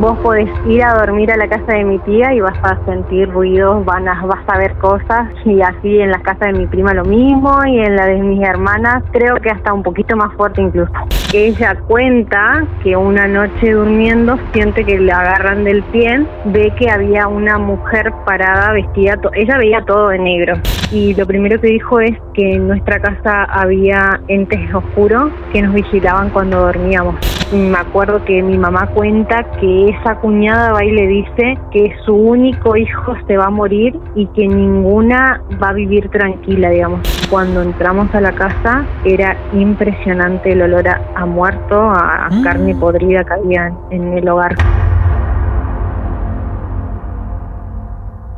Vos 0.00 0.16
podés 0.20 0.48
ir 0.66 0.82
a 0.82 0.94
dormir 0.94 1.30
a 1.30 1.36
la 1.36 1.46
casa 1.46 1.74
de 1.74 1.84
mi 1.84 1.98
tía 1.98 2.32
y 2.32 2.40
vas 2.40 2.56
a 2.62 2.82
sentir 2.86 3.30
ruidos, 3.30 3.84
van 3.84 4.08
a, 4.08 4.24
vas 4.24 4.40
a 4.46 4.56
ver 4.56 4.72
cosas 4.78 5.28
y 5.44 5.60
así 5.60 6.00
en 6.00 6.10
la 6.10 6.20
casa 6.20 6.46
de 6.46 6.54
mi 6.54 6.66
prima 6.66 6.94
lo 6.94 7.04
mismo 7.04 7.58
y 7.66 7.80
en 7.80 7.96
la 7.96 8.06
de 8.06 8.16
mis 8.16 8.42
hermanas 8.42 9.04
creo 9.12 9.36
que 9.36 9.50
hasta 9.50 9.74
un 9.74 9.82
poquito 9.82 10.16
más 10.16 10.32
fuerte 10.36 10.62
incluso. 10.62 10.90
Ella 11.34 11.76
cuenta 11.86 12.64
que 12.82 12.96
una 12.96 13.28
noche 13.28 13.72
durmiendo 13.72 14.38
siente 14.54 14.86
que 14.86 14.98
le 14.98 15.12
agarran 15.12 15.64
del 15.64 15.82
pie, 15.82 16.24
ve 16.46 16.72
que 16.78 16.88
había 16.88 17.28
una 17.28 17.58
mujer 17.58 18.10
parada 18.24 18.72
vestida, 18.72 19.18
ella 19.34 19.58
veía 19.58 19.84
todo 19.84 20.08
de 20.08 20.18
negro 20.18 20.54
y 20.90 21.14
lo 21.14 21.26
primero 21.26 21.60
que 21.60 21.66
dijo 21.66 22.00
es 22.00 22.16
que 22.32 22.54
en 22.54 22.68
nuestra 22.68 23.00
casa 23.00 23.44
había 23.44 24.18
entes 24.28 24.74
oscuros 24.74 25.30
que 25.52 25.60
nos 25.60 25.74
vigilaban 25.74 26.30
cuando 26.30 26.58
dormíamos. 26.58 27.16
Me 27.52 27.76
acuerdo 27.76 28.24
que 28.24 28.42
mi 28.42 28.56
mamá 28.56 28.86
cuenta 28.94 29.42
que 29.60 29.89
esa 29.90 30.16
cuñada 30.16 30.72
va 30.72 30.84
y 30.84 30.92
le 30.92 31.06
dice 31.06 31.58
que 31.72 31.92
su 32.04 32.14
único 32.14 32.76
hijo 32.76 33.14
se 33.26 33.36
va 33.36 33.46
a 33.46 33.50
morir 33.50 33.98
y 34.14 34.26
que 34.28 34.46
ninguna 34.46 35.42
va 35.62 35.70
a 35.70 35.72
vivir 35.72 36.08
tranquila, 36.10 36.70
digamos. 36.70 37.00
Cuando 37.28 37.62
entramos 37.62 38.14
a 38.14 38.20
la 38.20 38.32
casa 38.32 38.86
era 39.04 39.36
impresionante 39.52 40.52
el 40.52 40.62
olor 40.62 40.88
a, 40.88 41.26
muerto, 41.26 41.80
a 41.80 42.28
mm. 42.30 42.42
carne 42.42 42.74
podrida 42.74 43.24
que 43.24 43.32
había 43.32 43.72
en 43.90 44.18
el 44.18 44.28
hogar. 44.28 44.56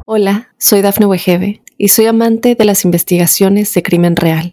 Hola, 0.07 0.49
soy 0.59 0.83
Dafne 0.83 1.07
Wegebe 1.07 1.63
y 1.79 1.89
soy 1.89 2.07
amante 2.07 2.55
de 2.55 2.65
las 2.65 2.85
investigaciones 2.85 3.73
de 3.75 3.83
crimen 3.83 4.17
real. 4.17 4.53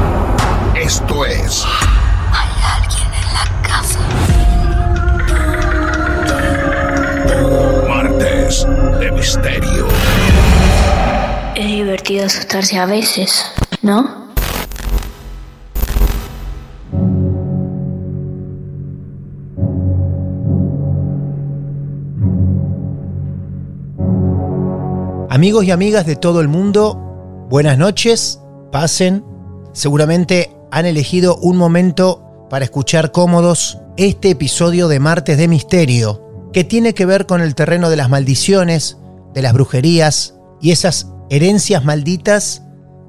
Esto 0.75 1.25
es 1.25 1.65
de 8.99 9.11
misterio. 9.11 9.87
Es 11.55 11.65
divertido 11.65 12.25
asustarse 12.25 12.77
a 12.77 12.85
veces, 12.85 13.45
¿no? 13.81 14.21
Amigos 25.29 25.63
y 25.63 25.71
amigas 25.71 26.05
de 26.05 26.17
todo 26.17 26.41
el 26.41 26.49
mundo, 26.49 27.47
buenas 27.49 27.77
noches, 27.77 28.41
pasen. 28.71 29.23
Seguramente 29.73 30.60
han 30.71 30.85
elegido 30.85 31.37
un 31.37 31.57
momento 31.57 32.47
para 32.49 32.65
escuchar 32.65 33.11
cómodos 33.11 33.79
este 33.97 34.31
episodio 34.31 34.87
de 34.87 34.99
Martes 34.99 35.37
de 35.37 35.47
Misterio 35.47 36.49
que 36.53 36.63
tiene 36.63 36.93
que 36.93 37.05
ver 37.05 37.25
con 37.25 37.41
el 37.41 37.55
terreno 37.55 37.89
de 37.89 37.95
las 37.95 38.09
maldiciones, 38.09 38.97
de 39.33 39.41
las 39.41 39.53
brujerías 39.53 40.35
y 40.61 40.71
esas 40.71 41.07
herencias 41.29 41.85
malditas 41.85 42.63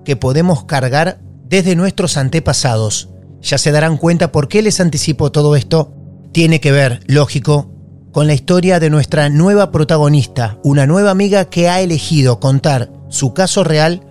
que 0.04 0.16
podemos 0.16 0.64
cargar 0.64 1.20
desde 1.48 1.76
nuestros 1.76 2.16
antepasados. 2.16 3.10
Ya 3.40 3.58
se 3.58 3.72
darán 3.72 3.96
cuenta 3.96 4.30
por 4.30 4.48
qué 4.48 4.62
les 4.62 4.80
anticipo 4.80 5.32
todo 5.32 5.56
esto. 5.56 5.92
Tiene 6.32 6.60
que 6.60 6.72
ver, 6.72 7.00
lógico, 7.06 7.72
con 8.12 8.26
la 8.26 8.34
historia 8.34 8.78
de 8.78 8.90
nuestra 8.90 9.28
nueva 9.28 9.72
protagonista, 9.72 10.58
una 10.62 10.86
nueva 10.86 11.10
amiga 11.10 11.46
que 11.46 11.68
ha 11.68 11.80
elegido 11.80 12.38
contar 12.38 12.92
su 13.08 13.34
caso 13.34 13.64
real 13.64 14.02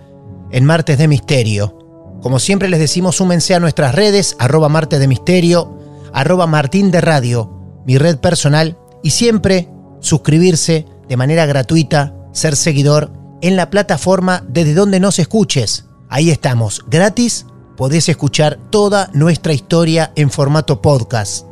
en 0.50 0.64
Martes 0.64 0.98
de 0.98 1.08
Misterio. 1.08 1.81
Como 2.22 2.38
siempre 2.38 2.68
les 2.68 2.78
decimos, 2.78 3.16
súmense 3.16 3.54
a 3.54 3.60
nuestras 3.60 3.94
redes, 3.94 4.36
arroba 4.38 4.68
Martes 4.68 5.00
de 5.00 5.08
Misterio, 5.08 5.76
arroba 6.12 6.46
Martín 6.46 6.92
de 6.92 7.00
Radio, 7.00 7.50
mi 7.84 7.98
red 7.98 8.18
personal, 8.18 8.78
y 9.02 9.10
siempre 9.10 9.68
suscribirse 10.00 10.86
de 11.08 11.16
manera 11.16 11.46
gratuita, 11.46 12.14
ser 12.32 12.54
seguidor 12.54 13.12
en 13.40 13.56
la 13.56 13.70
plataforma 13.70 14.44
desde 14.48 14.74
donde 14.74 15.00
nos 15.00 15.18
escuches. 15.18 15.86
Ahí 16.08 16.30
estamos, 16.30 16.84
gratis, 16.88 17.46
podés 17.76 18.08
escuchar 18.08 18.60
toda 18.70 19.10
nuestra 19.12 19.52
historia 19.52 20.12
en 20.14 20.30
formato 20.30 20.80
podcast. 20.80 21.46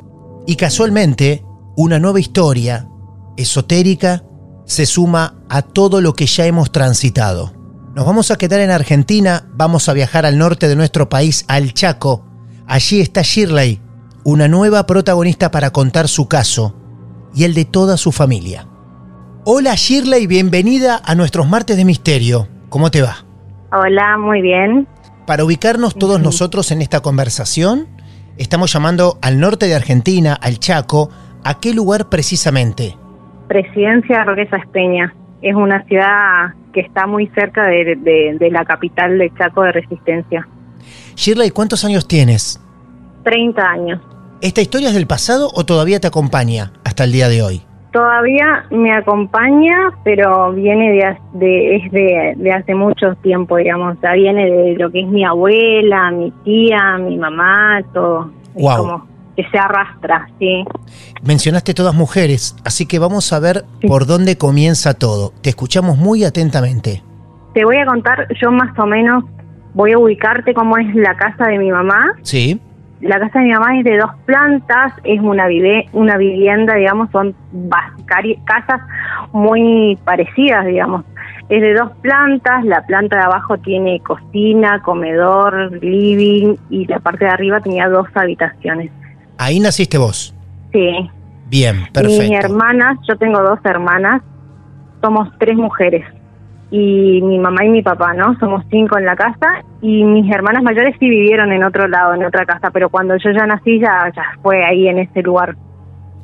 Y 0.46 0.54
casualmente, 0.54 1.44
una 1.76 1.98
nueva 1.98 2.20
historia 2.20 2.88
esotérica 3.36 4.22
se 4.66 4.86
suma 4.86 5.42
a 5.48 5.62
todo 5.62 6.00
lo 6.00 6.14
que 6.14 6.26
ya 6.26 6.46
hemos 6.46 6.70
transitado. 6.70 7.59
Nos 8.00 8.06
vamos 8.06 8.30
a 8.30 8.38
quedar 8.38 8.60
en 8.60 8.70
Argentina, 8.70 9.42
vamos 9.52 9.90
a 9.90 9.92
viajar 9.92 10.24
al 10.24 10.38
norte 10.38 10.68
de 10.68 10.74
nuestro 10.74 11.10
país, 11.10 11.44
al 11.48 11.74
Chaco. 11.74 12.24
Allí 12.66 12.98
está 13.02 13.20
Shirley, 13.20 13.78
una 14.24 14.48
nueva 14.48 14.86
protagonista 14.86 15.50
para 15.50 15.68
contar 15.68 16.08
su 16.08 16.26
caso 16.26 16.74
y 17.34 17.44
el 17.44 17.52
de 17.52 17.66
toda 17.66 17.98
su 17.98 18.10
familia. 18.10 18.66
Hola 19.44 19.74
Shirley, 19.74 20.26
bienvenida 20.26 21.02
a 21.04 21.14
nuestros 21.14 21.46
martes 21.46 21.76
de 21.76 21.84
misterio. 21.84 22.48
¿Cómo 22.70 22.90
te 22.90 23.02
va? 23.02 23.16
Hola, 23.70 24.16
muy 24.16 24.40
bien. 24.40 24.88
Para 25.26 25.44
ubicarnos 25.44 25.94
todos 25.94 26.22
nosotros 26.22 26.70
en 26.70 26.80
esta 26.80 27.00
conversación, 27.00 27.86
estamos 28.38 28.72
llamando 28.72 29.18
al 29.20 29.38
norte 29.38 29.66
de 29.66 29.74
Argentina, 29.74 30.32
al 30.40 30.58
Chaco. 30.58 31.10
¿A 31.44 31.60
qué 31.60 31.74
lugar 31.74 32.08
precisamente? 32.08 32.96
Presidencia 33.46 34.24
Roque 34.24 34.48
Peña. 34.72 35.14
Es 35.42 35.54
una 35.54 35.84
ciudad 35.84 36.54
que 36.72 36.80
está 36.80 37.06
muy 37.06 37.26
cerca 37.28 37.64
de, 37.66 37.96
de 38.38 38.50
la 38.50 38.64
capital 38.64 39.18
de 39.18 39.32
Chaco 39.36 39.62
de 39.62 39.72
Resistencia. 39.72 40.46
Shirley, 41.16 41.50
¿cuántos 41.50 41.84
años 41.84 42.06
tienes? 42.06 42.60
30 43.24 43.62
años. 43.62 44.00
¿Esta 44.40 44.62
historia 44.62 44.88
es 44.88 44.94
del 44.94 45.06
pasado 45.06 45.50
o 45.54 45.64
todavía 45.64 46.00
te 46.00 46.06
acompaña 46.06 46.72
hasta 46.84 47.04
el 47.04 47.12
día 47.12 47.28
de 47.28 47.42
hoy? 47.42 47.62
Todavía 47.92 48.64
me 48.70 48.92
acompaña, 48.92 49.90
pero 50.04 50.52
viene 50.52 50.92
de, 50.92 51.16
de 51.32 51.76
es 51.76 51.92
de, 51.92 52.52
hace 52.52 52.74
mucho 52.74 53.16
tiempo, 53.16 53.56
digamos. 53.56 53.98
Sea, 54.00 54.14
viene 54.14 54.46
de 54.46 54.76
lo 54.78 54.90
que 54.90 55.00
es 55.00 55.08
mi 55.08 55.24
abuela, 55.24 56.10
mi 56.12 56.30
tía, 56.44 56.98
mi 56.98 57.18
mamá, 57.18 57.82
todo. 57.92 58.30
Wow. 58.54 58.76
como 58.76 59.09
que 59.36 59.44
se 59.50 59.58
arrastra, 59.58 60.28
sí. 60.38 60.64
Mencionaste 61.22 61.74
todas 61.74 61.94
mujeres, 61.94 62.56
así 62.64 62.86
que 62.86 62.98
vamos 62.98 63.32
a 63.32 63.40
ver 63.40 63.64
por 63.86 64.06
dónde 64.06 64.36
comienza 64.36 64.94
todo. 64.94 65.32
Te 65.42 65.50
escuchamos 65.50 65.96
muy 65.96 66.24
atentamente. 66.24 67.02
Te 67.54 67.64
voy 67.64 67.78
a 67.78 67.86
contar, 67.86 68.28
yo 68.40 68.50
más 68.52 68.78
o 68.78 68.86
menos 68.86 69.24
voy 69.74 69.92
a 69.92 69.98
ubicarte 69.98 70.54
cómo 70.54 70.76
es 70.76 70.94
la 70.94 71.16
casa 71.16 71.46
de 71.46 71.58
mi 71.58 71.70
mamá. 71.70 72.12
Sí 72.22 72.60
la 73.00 73.18
casa 73.18 73.38
de 73.38 73.46
mi 73.46 73.52
mamá 73.52 73.78
es 73.78 73.84
de 73.84 73.96
dos 73.96 74.10
plantas, 74.26 74.92
es 75.04 75.20
una, 75.20 75.46
vive, 75.46 75.86
una 75.92 76.16
vivienda, 76.16 76.74
digamos, 76.74 77.10
son 77.10 77.34
casas 78.44 78.80
muy 79.32 79.98
parecidas, 80.04 80.66
digamos. 80.66 81.04
Es 81.48 81.62
de 81.62 81.74
dos 81.74 81.90
plantas, 82.02 82.64
la 82.64 82.82
planta 82.86 83.16
de 83.16 83.22
abajo 83.22 83.58
tiene 83.58 84.00
cocina, 84.00 84.82
comedor, 84.82 85.82
living 85.82 86.56
y 86.68 86.86
la 86.86 87.00
parte 87.00 87.24
de 87.24 87.30
arriba 87.30 87.60
tenía 87.60 87.88
dos 87.88 88.06
habitaciones. 88.14 88.92
Ahí 89.40 89.58
naciste 89.58 89.96
vos. 89.96 90.34
Sí. 90.70 91.10
Bien, 91.46 91.86
perfecto. 91.94 92.22
Mis 92.22 92.44
hermanas, 92.44 92.98
yo 93.08 93.16
tengo 93.16 93.40
dos 93.40 93.58
hermanas, 93.64 94.20
somos 95.00 95.30
tres 95.38 95.56
mujeres 95.56 96.04
y 96.70 97.22
mi 97.22 97.38
mamá 97.38 97.64
y 97.64 97.70
mi 97.70 97.82
papá, 97.82 98.12
¿no? 98.12 98.38
Somos 98.38 98.62
cinco 98.70 98.98
en 98.98 99.06
la 99.06 99.16
casa 99.16 99.64
y 99.80 100.04
mis 100.04 100.30
hermanas 100.30 100.62
mayores 100.62 100.94
sí 101.00 101.08
vivieron 101.08 101.52
en 101.52 101.64
otro 101.64 101.88
lado, 101.88 102.12
en 102.12 102.22
otra 102.22 102.44
casa, 102.44 102.70
pero 102.70 102.90
cuando 102.90 103.16
yo 103.16 103.30
ya 103.30 103.46
nací 103.46 103.80
ya, 103.80 104.12
ya 104.14 104.24
fue 104.42 104.62
ahí 104.62 104.88
en 104.88 104.98
ese 104.98 105.22
lugar. 105.22 105.56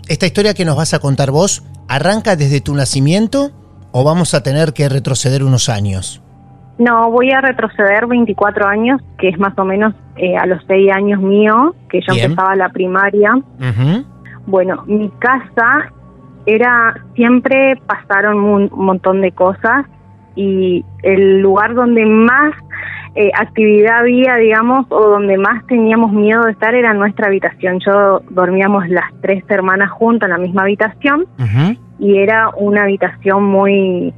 ¿Esta 0.08 0.26
historia 0.26 0.52
que 0.52 0.66
nos 0.66 0.76
vas 0.76 0.92
a 0.92 0.98
contar 0.98 1.30
vos 1.30 1.64
arranca 1.88 2.36
desde 2.36 2.60
tu 2.60 2.74
nacimiento 2.74 3.50
o 3.92 4.04
vamos 4.04 4.34
a 4.34 4.42
tener 4.42 4.74
que 4.74 4.90
retroceder 4.90 5.42
unos 5.42 5.70
años? 5.70 6.22
No, 6.78 7.10
voy 7.10 7.30
a 7.30 7.40
retroceder 7.40 8.06
24 8.06 8.66
años, 8.66 9.00
que 9.18 9.28
es 9.28 9.38
más 9.38 9.58
o 9.58 9.64
menos 9.64 9.94
eh, 10.16 10.36
a 10.36 10.46
los 10.46 10.62
6 10.66 10.92
años 10.92 11.20
mío, 11.20 11.74
que 11.88 12.00
yo 12.00 12.14
empezaba 12.14 12.54
la 12.54 12.68
primaria. 12.68 13.34
Bueno, 14.46 14.84
mi 14.86 15.10
casa 15.18 15.90
era, 16.44 16.94
siempre 17.14 17.80
pasaron 17.86 18.38
un 18.38 18.70
montón 18.72 19.20
de 19.20 19.32
cosas 19.32 19.86
y 20.36 20.84
el 21.02 21.40
lugar 21.40 21.74
donde 21.74 22.04
más 22.04 22.54
eh, 23.14 23.30
actividad 23.34 24.00
había, 24.00 24.36
digamos, 24.36 24.84
o 24.90 25.08
donde 25.08 25.38
más 25.38 25.66
teníamos 25.66 26.12
miedo 26.12 26.44
de 26.44 26.52
estar 26.52 26.74
era 26.74 26.92
nuestra 26.92 27.28
habitación. 27.28 27.80
Yo 27.80 28.20
dormíamos 28.28 28.86
las 28.90 29.10
tres 29.22 29.42
hermanas 29.48 29.90
juntas 29.90 30.28
en 30.28 30.32
la 30.32 30.38
misma 30.38 30.62
habitación 30.62 31.26
y 31.98 32.18
era 32.18 32.50
una 32.56 32.82
habitación 32.82 33.44
muy... 33.44 34.12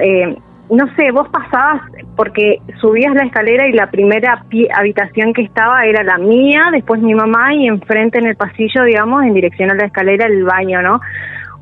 Eh, 0.00 0.36
no 0.70 0.86
sé, 0.96 1.10
vos 1.12 1.28
pasabas 1.30 1.82
porque 2.16 2.60
subías 2.80 3.14
la 3.14 3.24
escalera 3.24 3.66
y 3.68 3.72
la 3.72 3.90
primera 3.90 4.44
habitación 4.74 5.32
que 5.32 5.42
estaba 5.42 5.84
era 5.84 6.02
la 6.02 6.18
mía, 6.18 6.68
después 6.72 7.00
mi 7.00 7.14
mamá 7.14 7.54
y 7.54 7.66
enfrente 7.66 8.18
en 8.18 8.26
el 8.26 8.36
pasillo, 8.36 8.84
digamos, 8.84 9.24
en 9.24 9.34
dirección 9.34 9.70
a 9.70 9.74
la 9.74 9.86
escalera 9.86 10.26
el 10.26 10.44
baño, 10.44 10.82
¿no? 10.82 11.00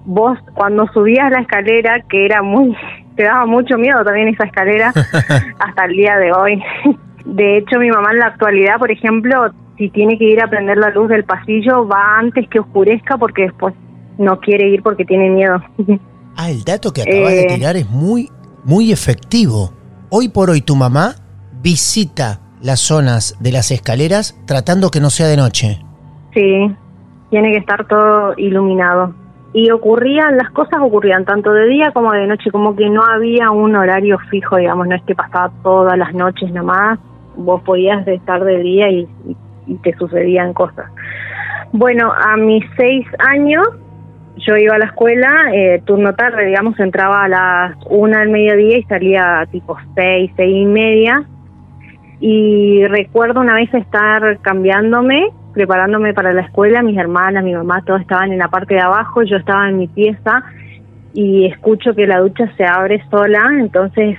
Vos 0.04 0.38
cuando 0.54 0.86
subías 0.88 1.30
la 1.30 1.40
escalera, 1.40 2.00
que 2.08 2.24
era 2.24 2.42
muy 2.42 2.76
te 3.16 3.24
daba 3.24 3.46
mucho 3.46 3.78
miedo 3.78 4.04
también 4.04 4.28
esa 4.28 4.44
escalera 4.44 4.92
hasta 5.58 5.84
el 5.84 5.92
día 5.92 6.16
de 6.16 6.32
hoy. 6.32 6.62
De 7.24 7.58
hecho, 7.58 7.80
mi 7.80 7.90
mamá 7.90 8.12
en 8.12 8.20
la 8.20 8.26
actualidad, 8.26 8.78
por 8.78 8.92
ejemplo, 8.92 9.52
si 9.76 9.90
tiene 9.90 10.16
que 10.16 10.24
ir 10.24 10.40
a 10.40 10.48
prender 10.48 10.78
la 10.78 10.90
luz 10.90 11.08
del 11.08 11.24
pasillo, 11.24 11.86
va 11.86 12.18
antes 12.18 12.48
que 12.48 12.60
oscurezca 12.60 13.18
porque 13.18 13.42
después 13.42 13.74
no 14.16 14.38
quiere 14.38 14.68
ir 14.68 14.80
porque 14.82 15.04
tiene 15.04 15.28
miedo. 15.30 15.60
Ah, 16.36 16.50
el 16.50 16.62
dato 16.62 16.92
que 16.92 17.02
acabas 17.02 17.32
de 17.32 17.40
eh, 17.40 17.54
tirar 17.54 17.76
es 17.76 17.88
muy, 17.90 18.30
muy 18.66 18.90
efectivo. 18.90 19.70
Hoy 20.10 20.28
por 20.28 20.50
hoy 20.50 20.60
tu 20.60 20.74
mamá 20.74 21.14
visita 21.62 22.40
las 22.60 22.80
zonas 22.80 23.36
de 23.40 23.52
las 23.52 23.70
escaleras 23.70 24.36
tratando 24.44 24.90
que 24.90 25.00
no 25.00 25.08
sea 25.10 25.28
de 25.28 25.36
noche. 25.36 25.78
Sí, 26.34 26.74
tiene 27.30 27.52
que 27.52 27.58
estar 27.58 27.86
todo 27.86 28.34
iluminado 28.36 29.14
y 29.52 29.70
ocurrían, 29.70 30.36
las 30.36 30.50
cosas 30.50 30.80
ocurrían 30.82 31.24
tanto 31.24 31.52
de 31.52 31.66
día 31.66 31.92
como 31.92 32.12
de 32.12 32.26
noche, 32.26 32.50
como 32.50 32.74
que 32.74 32.90
no 32.90 33.02
había 33.04 33.52
un 33.52 33.76
horario 33.76 34.18
fijo, 34.30 34.56
digamos, 34.56 34.88
no 34.88 34.96
es 34.96 35.02
que 35.04 35.14
pasaba 35.14 35.50
todas 35.62 35.96
las 35.96 36.12
noches 36.12 36.50
nomás, 36.52 36.98
vos 37.36 37.62
podías 37.62 38.06
estar 38.06 38.44
de 38.44 38.58
día 38.58 38.90
y, 38.90 39.08
te 39.82 39.96
sucedían 39.96 40.52
cosas. 40.52 40.86
Bueno, 41.72 42.12
a 42.12 42.36
mis 42.36 42.64
seis 42.76 43.06
años 43.18 43.66
yo 44.36 44.56
iba 44.56 44.74
a 44.74 44.78
la 44.78 44.86
escuela, 44.86 45.50
eh, 45.52 45.82
turno 45.84 46.14
tarde, 46.14 46.46
digamos, 46.46 46.78
entraba 46.78 47.24
a 47.24 47.28
las 47.28 47.76
una 47.88 48.20
del 48.20 48.30
mediodía 48.30 48.78
y 48.78 48.82
salía 48.84 49.46
tipo 49.50 49.76
seis, 49.94 50.30
seis 50.36 50.56
y 50.56 50.66
media. 50.66 51.24
Y 52.20 52.84
recuerdo 52.86 53.40
una 53.40 53.54
vez 53.54 53.72
estar 53.74 54.38
cambiándome 54.40 55.30
preparándome 55.56 56.12
para 56.12 56.34
la 56.34 56.42
escuela, 56.42 56.82
mis 56.82 56.98
hermanas, 56.98 57.42
mi 57.42 57.54
mamá, 57.54 57.82
todos 57.86 58.02
estaban 58.02 58.30
en 58.30 58.38
la 58.38 58.48
parte 58.48 58.74
de 58.74 58.80
abajo, 58.82 59.22
yo 59.22 59.38
estaba 59.38 59.70
en 59.70 59.78
mi 59.78 59.88
pieza 59.88 60.42
y 61.14 61.46
escucho 61.46 61.94
que 61.94 62.06
la 62.06 62.18
ducha 62.18 62.52
se 62.58 62.66
abre 62.66 63.02
sola, 63.10 63.40
entonces 63.58 64.18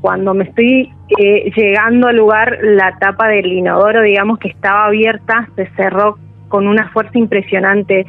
cuando 0.00 0.32
me 0.32 0.44
estoy 0.44 0.90
eh, 1.18 1.52
llegando 1.54 2.08
al 2.08 2.16
lugar, 2.16 2.58
la 2.62 2.96
tapa 2.98 3.28
del 3.28 3.52
inodoro, 3.52 4.00
digamos 4.00 4.38
que 4.38 4.48
estaba 4.48 4.86
abierta, 4.86 5.46
se 5.56 5.66
cerró 5.76 6.16
con 6.48 6.66
una 6.66 6.88
fuerza 6.88 7.18
impresionante. 7.18 8.06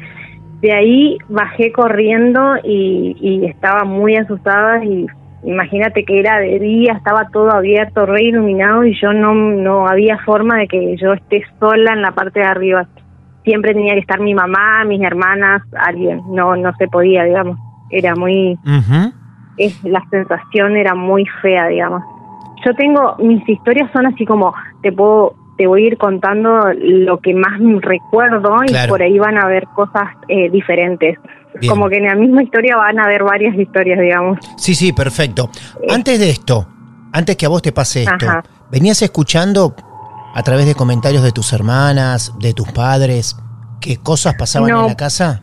De 0.64 0.72
ahí 0.72 1.18
bajé 1.28 1.72
corriendo 1.72 2.56
y, 2.64 3.14
y 3.20 3.44
estaba 3.44 3.84
muy 3.84 4.16
asustada 4.16 4.82
y 4.82 5.06
imagínate 5.42 6.06
que 6.06 6.18
era 6.18 6.38
de 6.38 6.58
día, 6.58 6.94
estaba 6.94 7.28
todo 7.28 7.52
abierto, 7.52 8.06
re 8.06 8.22
iluminado 8.22 8.82
y 8.82 8.98
yo 8.98 9.12
no, 9.12 9.34
no 9.34 9.86
había 9.86 10.16
forma 10.20 10.56
de 10.56 10.66
que 10.66 10.96
yo 10.96 11.12
esté 11.12 11.42
sola 11.60 11.92
en 11.92 12.00
la 12.00 12.12
parte 12.12 12.40
de 12.40 12.46
arriba. 12.46 12.86
Siempre 13.44 13.74
tenía 13.74 13.92
que 13.92 14.00
estar 14.00 14.18
mi 14.20 14.32
mamá, 14.32 14.84
mis 14.86 15.02
hermanas, 15.02 15.60
alguien. 15.76 16.22
No, 16.30 16.56
no 16.56 16.72
se 16.78 16.88
podía, 16.88 17.24
digamos. 17.24 17.58
Era 17.90 18.14
muy... 18.14 18.58
es, 19.58 19.84
la 19.84 20.02
sensación 20.08 20.78
era 20.78 20.94
muy 20.94 21.26
fea, 21.42 21.66
digamos. 21.66 22.02
Yo 22.64 22.74
tengo, 22.74 23.16
mis 23.18 23.46
historias 23.46 23.90
son 23.92 24.06
así 24.06 24.24
como, 24.24 24.54
te 24.80 24.90
puedo 24.90 25.34
te 25.56 25.66
voy 25.66 25.84
a 25.84 25.86
ir 25.88 25.98
contando 25.98 26.72
lo 26.74 27.18
que 27.20 27.34
más 27.34 27.60
recuerdo 27.80 28.56
y 28.66 28.88
por 28.88 29.02
ahí 29.02 29.18
van 29.18 29.38
a 29.38 29.46
ver 29.46 29.66
cosas 29.74 30.04
eh, 30.28 30.50
diferentes. 30.50 31.18
Como 31.68 31.88
que 31.88 31.98
en 31.98 32.04
la 32.04 32.16
misma 32.16 32.42
historia 32.42 32.76
van 32.76 32.98
a 32.98 33.04
haber 33.04 33.22
varias 33.22 33.56
historias, 33.56 34.00
digamos. 34.00 34.38
Sí, 34.56 34.74
sí, 34.74 34.92
perfecto. 34.92 35.50
Antes 35.88 36.18
de 36.18 36.30
esto, 36.30 36.66
antes 37.12 37.36
que 37.36 37.46
a 37.46 37.48
vos 37.48 37.62
te 37.62 37.70
pase 37.70 38.02
esto, 38.02 38.26
¿venías 38.72 39.00
escuchando 39.02 39.74
a 40.34 40.42
través 40.42 40.66
de 40.66 40.74
comentarios 40.74 41.22
de 41.22 41.30
tus 41.30 41.52
hermanas, 41.52 42.32
de 42.40 42.54
tus 42.54 42.72
padres, 42.72 43.36
qué 43.80 43.98
cosas 43.98 44.34
pasaban 44.34 44.70
en 44.70 44.86
la 44.86 44.96
casa? 44.96 45.42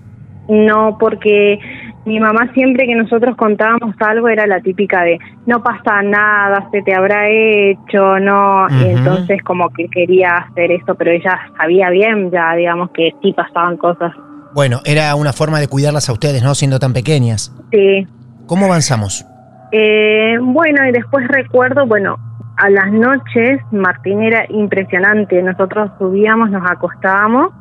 No, 0.50 0.98
porque 1.00 1.60
mi 2.06 2.19
mamá 2.19 2.51
siempre 2.53 2.86
que 2.86 2.95
nosotros 2.95 3.36
contábamos 3.36 3.95
algo 4.00 4.27
era 4.27 4.48
la 4.48 4.59
típica 4.59 5.03
de 5.03 5.19
no 5.45 5.62
pasa 5.62 6.01
nada, 6.01 6.68
se 6.71 6.81
te 6.81 6.95
habrá 6.95 7.27
hecho, 7.30 8.19
no, 8.19 8.68
y 8.69 8.89
entonces 8.89 9.42
como 9.44 9.69
que 9.69 9.88
quería 9.88 10.38
hacer 10.38 10.71
eso, 10.71 10.95
pero 10.95 11.12
ella 11.12 11.39
sabía 11.57 11.89
bien 11.89 12.31
ya, 12.31 12.53
digamos 12.56 12.89
que 12.92 13.13
sí 13.21 13.33
pasaban 13.33 13.77
cosas. 13.77 14.13
Bueno, 14.53 14.80
era 14.86 15.15
una 15.15 15.31
forma 15.31 15.60
de 15.60 15.67
cuidarlas 15.67 16.10
a 16.10 16.13
ustedes, 16.13 16.43
¿no? 16.43 16.55
Siendo 16.55 16.79
tan 16.79 16.93
pequeñas. 16.93 17.55
Sí. 17.72 18.08
¿Cómo 18.48 18.65
avanzamos? 18.65 19.25
Eh, 19.72 20.38
bueno, 20.41 20.86
y 20.88 20.91
después 20.91 21.25
recuerdo, 21.27 21.86
bueno, 21.86 22.17
a 22.58 22.70
las 22.70 22.91
noches 22.91 23.62
Martín 23.72 24.22
era 24.24 24.46
impresionante, 24.50 25.41
nosotros 25.41 25.91
subíamos, 25.98 26.50
nos 26.50 26.70
acostábamos 26.70 27.51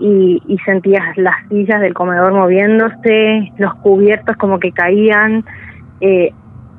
y, 0.00 0.58
sentías 0.64 1.16
las 1.16 1.46
sillas 1.48 1.80
del 1.80 1.94
comedor 1.94 2.32
moviéndose, 2.32 3.52
los 3.58 3.74
cubiertos 3.76 4.36
como 4.36 4.58
que 4.58 4.72
caían. 4.72 5.44
Eh, 6.00 6.32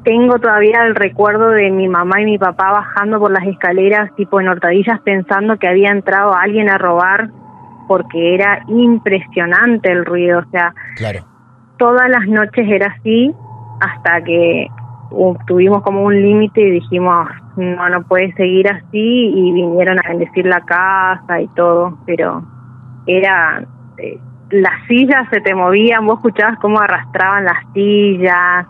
tengo 0.03 0.39
todavía 0.39 0.83
el 0.85 0.95
recuerdo 0.95 1.49
de 1.49 1.69
mi 1.69 1.87
mamá 1.87 2.21
y 2.21 2.25
mi 2.25 2.37
papá 2.39 2.71
bajando 2.71 3.19
por 3.19 3.31
las 3.31 3.45
escaleras 3.45 4.13
tipo 4.15 4.41
en 4.41 4.47
hortadillas 4.47 4.99
pensando 5.01 5.57
que 5.57 5.67
había 5.67 5.91
entrado 5.91 6.33
alguien 6.33 6.69
a 6.69 6.79
robar 6.79 7.29
porque 7.87 8.33
era 8.33 8.63
impresionante 8.67 9.91
el 9.91 10.05
ruido, 10.05 10.39
o 10.39 10.49
sea, 10.49 10.73
claro. 10.95 11.19
todas 11.77 12.09
las 12.09 12.25
noches 12.27 12.65
era 12.67 12.95
así 12.97 13.31
hasta 13.79 14.23
que 14.23 14.67
tuvimos 15.45 15.83
como 15.83 16.03
un 16.03 16.19
límite 16.19 16.61
y 16.61 16.71
dijimos, 16.71 17.27
no, 17.57 17.89
no 17.89 18.01
puede 18.03 18.33
seguir 18.33 18.69
así 18.69 18.87
y 18.93 19.51
vinieron 19.51 19.99
a 19.99 20.09
bendecir 20.09 20.45
la 20.45 20.61
casa 20.61 21.41
y 21.41 21.47
todo, 21.49 21.97
pero 22.05 22.43
era 23.05 23.65
eh, 23.97 24.19
las 24.51 24.85
sillas 24.87 25.27
se 25.31 25.41
te 25.41 25.55
movían, 25.55 26.05
vos 26.05 26.17
escuchabas 26.17 26.59
cómo 26.59 26.79
arrastraban 26.79 27.45
las 27.45 27.57
sillas, 27.73 28.67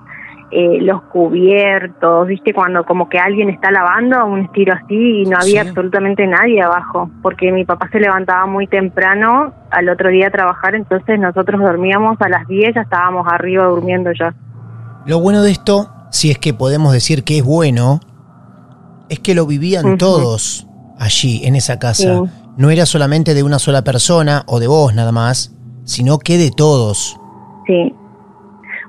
eh, 0.51 0.79
los 0.81 1.01
cubiertos, 1.03 2.27
viste 2.27 2.53
cuando 2.53 2.83
como 2.85 3.09
que 3.09 3.17
alguien 3.17 3.49
está 3.49 3.71
lavando 3.71 4.25
un 4.25 4.41
estilo 4.41 4.73
así 4.73 5.21
y 5.21 5.25
no 5.25 5.37
había 5.39 5.61
absolutamente 5.61 6.27
nadie 6.27 6.61
abajo, 6.61 7.09
porque 7.21 7.51
mi 7.51 7.65
papá 7.65 7.89
se 7.91 7.99
levantaba 7.99 8.45
muy 8.45 8.67
temprano 8.67 9.53
al 9.71 9.89
otro 9.89 10.09
día 10.09 10.27
a 10.27 10.31
trabajar, 10.31 10.75
entonces 10.75 11.19
nosotros 11.19 11.61
dormíamos 11.61 12.17
a 12.19 12.29
las 12.29 12.47
10, 12.47 12.75
ya 12.75 12.81
estábamos 12.81 13.25
arriba 13.31 13.65
durmiendo 13.65 14.11
ya. 14.11 14.35
Lo 15.05 15.19
bueno 15.19 15.41
de 15.41 15.51
esto, 15.51 15.89
si 16.11 16.29
es 16.29 16.37
que 16.37 16.53
podemos 16.53 16.93
decir 16.93 17.23
que 17.23 17.39
es 17.39 17.43
bueno, 17.43 18.01
es 19.09 19.19
que 19.19 19.33
lo 19.33 19.47
vivían 19.47 19.97
todos 19.97 20.67
allí, 20.99 21.41
en 21.45 21.55
esa 21.55 21.79
casa 21.79 22.23
no 22.57 22.69
era 22.69 22.85
solamente 22.85 23.33
de 23.33 23.43
una 23.43 23.59
sola 23.59 23.83
persona 23.83 24.43
o 24.47 24.59
de 24.59 24.67
vos 24.67 24.93
nada 24.93 25.11
más, 25.11 25.55
sino 25.85 26.19
que 26.19 26.37
de 26.37 26.51
todos. 26.51 27.19
Sí. 27.65 27.93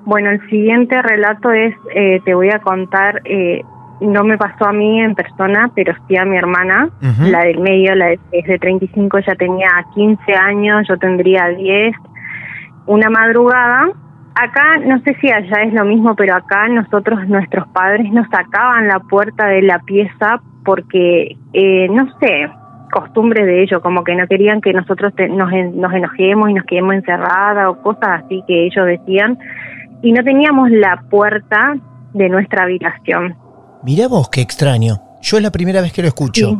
Bueno, 0.04 0.30
el 0.30 0.40
siguiente 0.48 1.00
relato 1.00 1.52
es, 1.52 1.74
eh, 1.94 2.20
te 2.24 2.34
voy 2.34 2.50
a 2.50 2.58
contar, 2.58 3.22
eh, 3.24 3.62
no 4.00 4.24
me 4.24 4.36
pasó 4.36 4.66
a 4.66 4.72
mí 4.72 5.00
en 5.00 5.14
persona, 5.14 5.70
pero 5.76 5.94
sí 6.08 6.16
a 6.16 6.24
mi 6.24 6.36
hermana, 6.36 6.90
la 7.20 7.44
del 7.44 7.60
medio, 7.60 7.94
la 7.94 8.06
de, 8.06 8.20
es 8.32 8.44
de 8.46 8.58
35, 8.58 9.18
ella 9.18 9.34
tenía 9.36 9.68
15 9.94 10.34
años, 10.34 10.88
yo 10.88 10.96
tendría 10.98 11.48
10. 11.48 11.94
Una 12.86 13.10
madrugada, 13.10 13.92
acá 14.34 14.78
no 14.84 15.00
sé 15.02 15.16
si 15.20 15.30
allá 15.30 15.62
es 15.62 15.72
lo 15.72 15.84
mismo, 15.84 16.16
pero 16.16 16.34
acá 16.34 16.66
nosotros, 16.68 17.28
nuestros 17.28 17.68
padres 17.68 18.10
nos 18.12 18.26
sacaban 18.28 18.88
la 18.88 18.98
puerta 18.98 19.46
de 19.46 19.62
la 19.62 19.78
pieza 19.80 20.40
porque, 20.64 21.36
eh, 21.52 21.88
no 21.88 22.08
sé, 22.18 22.50
costumbre 22.92 23.44
de 23.44 23.62
ellos, 23.64 23.80
como 23.82 24.04
que 24.04 24.14
no 24.14 24.28
querían 24.28 24.60
que 24.60 24.72
nosotros 24.72 25.12
te- 25.16 25.28
nos, 25.28 25.50
en- 25.52 25.80
nos 25.80 25.92
enojemos 25.92 26.48
y 26.50 26.54
nos 26.54 26.64
quedemos 26.66 26.94
encerradas 26.94 27.66
o 27.68 27.82
cosas 27.82 28.22
así 28.24 28.44
que 28.46 28.66
ellos 28.66 28.86
decían. 28.86 29.36
Y 30.02 30.12
no 30.12 30.22
teníamos 30.22 30.70
la 30.70 31.02
puerta 31.10 31.74
de 32.12 32.28
nuestra 32.28 32.64
habitación. 32.64 33.34
Mirá 33.82 34.06
vos, 34.06 34.28
qué 34.28 34.40
extraño. 34.42 34.96
Yo 35.22 35.38
es 35.38 35.42
la 35.42 35.50
primera 35.50 35.80
vez 35.80 35.92
que 35.92 36.02
lo 36.02 36.08
escucho. 36.08 36.50
Sí, 36.50 36.58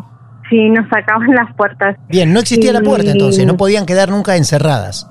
sí, 0.50 0.70
nos 0.70 0.88
sacaban 0.88 1.34
las 1.34 1.52
puertas. 1.54 1.96
Bien, 2.08 2.32
no 2.32 2.40
existía 2.40 2.72
la 2.72 2.80
puerta 2.80 3.10
entonces, 3.12 3.46
no 3.46 3.56
podían 3.56 3.86
quedar 3.86 4.08
nunca 4.10 4.36
encerradas. 4.36 5.08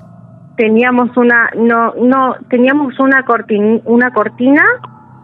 Teníamos 0.56 1.16
una, 1.16 1.48
no, 1.56 1.94
no, 1.94 2.34
teníamos 2.50 2.98
una 3.00 3.24
cortina, 3.24 3.80
una 3.84 4.12
cortina, 4.12 4.62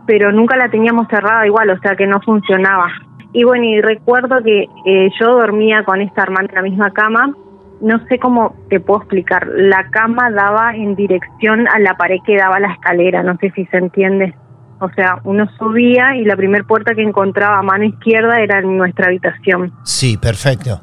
pero 0.06 0.32
nunca 0.32 0.56
la 0.56 0.70
teníamos 0.70 1.06
cerrada 1.08 1.46
igual, 1.46 1.68
o 1.70 1.78
sea 1.80 1.96
que 1.96 2.06
no 2.06 2.20
funcionaba. 2.22 2.88
Y 3.32 3.44
bueno, 3.44 3.64
y 3.64 3.80
recuerdo 3.80 4.42
que 4.42 4.68
eh, 4.86 5.10
yo 5.20 5.38
dormía 5.38 5.84
con 5.84 6.00
esta 6.00 6.22
hermana 6.22 6.48
en 6.48 6.54
la 6.54 6.62
misma 6.62 6.92
cama. 6.92 7.34
No 7.80 8.04
sé 8.06 8.18
cómo 8.18 8.56
te 8.70 8.80
puedo 8.80 9.00
explicar. 9.00 9.46
La 9.54 9.88
cama 9.90 10.30
daba 10.30 10.74
en 10.74 10.96
dirección 10.96 11.68
a 11.68 11.78
la 11.78 11.94
pared 11.96 12.18
que 12.24 12.36
daba 12.36 12.58
la 12.58 12.72
escalera. 12.72 13.22
No 13.22 13.36
sé 13.36 13.52
si 13.54 13.66
se 13.66 13.76
entiende. 13.76 14.34
O 14.80 14.88
sea, 14.90 15.20
uno 15.24 15.48
subía 15.58 16.16
y 16.16 16.24
la 16.24 16.36
primera 16.36 16.64
puerta 16.64 16.94
que 16.94 17.02
encontraba 17.02 17.58
a 17.58 17.62
mano 17.62 17.84
izquierda 17.84 18.40
era 18.40 18.60
en 18.60 18.76
nuestra 18.78 19.06
habitación. 19.06 19.72
Sí, 19.84 20.16
perfecto. 20.16 20.80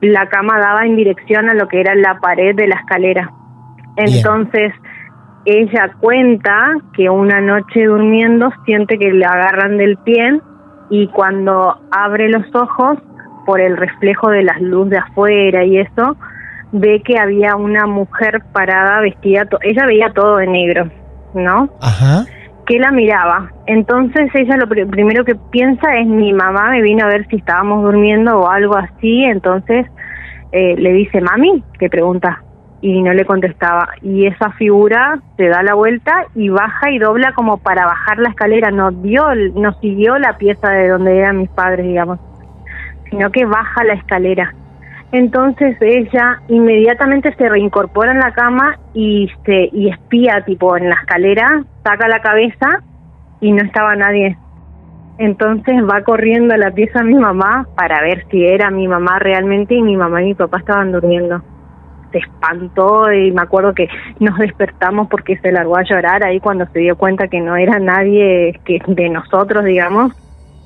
la 0.00 0.28
cama 0.28 0.58
daba 0.58 0.86
en 0.86 0.94
dirección 0.94 1.48
a 1.48 1.54
lo 1.54 1.66
que 1.66 1.80
era 1.80 1.94
la 1.94 2.20
pared 2.20 2.54
de 2.54 2.68
la 2.68 2.76
escalera. 2.76 3.32
Bien. 3.96 4.08
Entonces, 4.18 4.72
ella 5.44 5.92
cuenta 5.98 6.76
que 6.92 7.08
una 7.08 7.40
noche 7.40 7.84
durmiendo 7.84 8.50
siente 8.64 8.98
que 8.98 9.12
le 9.12 9.24
agarran 9.24 9.78
del 9.78 9.96
pie 9.98 10.40
y 10.90 11.06
cuando 11.08 11.78
abre 11.90 12.28
los 12.28 12.44
ojos, 12.54 12.98
por 13.46 13.60
el 13.60 13.76
reflejo 13.76 14.30
de 14.30 14.42
las 14.42 14.60
luces 14.60 14.90
de 14.90 14.98
afuera 14.98 15.64
y 15.64 15.78
eso, 15.78 16.16
ve 16.72 17.00
que 17.02 17.18
había 17.18 17.56
una 17.56 17.86
mujer 17.86 18.42
parada 18.52 19.00
vestida, 19.00 19.46
ella 19.62 19.86
veía 19.86 20.12
todo 20.12 20.36
de 20.36 20.46
negro, 20.46 20.90
¿no? 21.34 21.68
Ajá. 21.80 22.24
que 22.66 22.78
la 22.78 22.90
miraba. 22.90 23.50
Entonces 23.66 24.30
ella 24.34 24.58
lo 24.58 24.68
pri- 24.68 24.84
primero 24.84 25.24
que 25.24 25.34
piensa 25.50 25.96
es 25.96 26.06
mi 26.06 26.34
mamá 26.34 26.68
me 26.70 26.82
vino 26.82 27.06
a 27.06 27.08
ver 27.08 27.26
si 27.28 27.36
estábamos 27.36 27.82
durmiendo 27.82 28.38
o 28.40 28.50
algo 28.50 28.76
así, 28.76 29.24
entonces 29.24 29.86
eh, 30.52 30.74
le 30.76 30.92
dice 30.92 31.22
mami, 31.22 31.62
le 31.80 31.88
pregunta 31.88 32.42
y 32.80 33.02
no 33.02 33.12
le 33.12 33.24
contestaba 33.24 33.88
y 34.02 34.26
esa 34.26 34.50
figura 34.52 35.18
se 35.36 35.48
da 35.48 35.62
la 35.62 35.74
vuelta 35.74 36.26
y 36.34 36.48
baja 36.48 36.90
y 36.90 36.98
dobla 36.98 37.32
como 37.32 37.58
para 37.58 37.86
bajar 37.86 38.18
la 38.18 38.30
escalera, 38.30 38.70
no 38.70 38.90
dio, 38.90 39.26
no 39.54 39.72
siguió 39.80 40.18
la 40.18 40.38
pieza 40.38 40.70
de 40.70 40.88
donde 40.88 41.18
eran 41.18 41.38
mis 41.38 41.50
padres, 41.50 41.86
digamos, 41.86 42.20
sino 43.10 43.30
que 43.30 43.44
baja 43.44 43.84
la 43.84 43.94
escalera. 43.94 44.54
Entonces 45.10 45.76
ella 45.80 46.40
inmediatamente 46.48 47.34
se 47.34 47.48
reincorpora 47.48 48.12
en 48.12 48.20
la 48.20 48.32
cama 48.32 48.76
y 48.92 49.30
se 49.44 49.70
y 49.72 49.88
espía 49.88 50.44
tipo 50.44 50.76
en 50.76 50.88
la 50.88 50.96
escalera, 50.96 51.64
saca 51.82 52.08
la 52.08 52.20
cabeza 52.20 52.82
y 53.40 53.52
no 53.52 53.62
estaba 53.64 53.96
nadie. 53.96 54.36
Entonces 55.18 55.74
va 55.82 56.02
corriendo 56.02 56.54
a 56.54 56.58
la 56.58 56.70
pieza 56.70 57.02
mi 57.02 57.14
mamá 57.14 57.66
para 57.74 58.02
ver 58.02 58.24
si 58.30 58.44
era 58.44 58.70
mi 58.70 58.86
mamá 58.86 59.18
realmente 59.18 59.74
y 59.74 59.82
mi 59.82 59.96
mamá 59.96 60.22
y 60.22 60.26
mi 60.26 60.34
papá 60.34 60.58
estaban 60.58 60.92
durmiendo. 60.92 61.42
Se 62.12 62.18
espantó 62.18 63.12
y 63.12 63.30
me 63.32 63.42
acuerdo 63.42 63.74
que 63.74 63.88
nos 64.20 64.38
despertamos 64.38 65.08
porque 65.08 65.36
se 65.38 65.52
largó 65.52 65.76
a 65.76 65.84
llorar 65.84 66.24
ahí 66.24 66.40
cuando 66.40 66.66
se 66.72 66.80
dio 66.80 66.96
cuenta 66.96 67.28
que 67.28 67.40
no 67.40 67.56
era 67.56 67.78
nadie 67.78 68.58
que 68.64 68.80
de 68.86 69.08
nosotros, 69.08 69.64
digamos, 69.64 70.12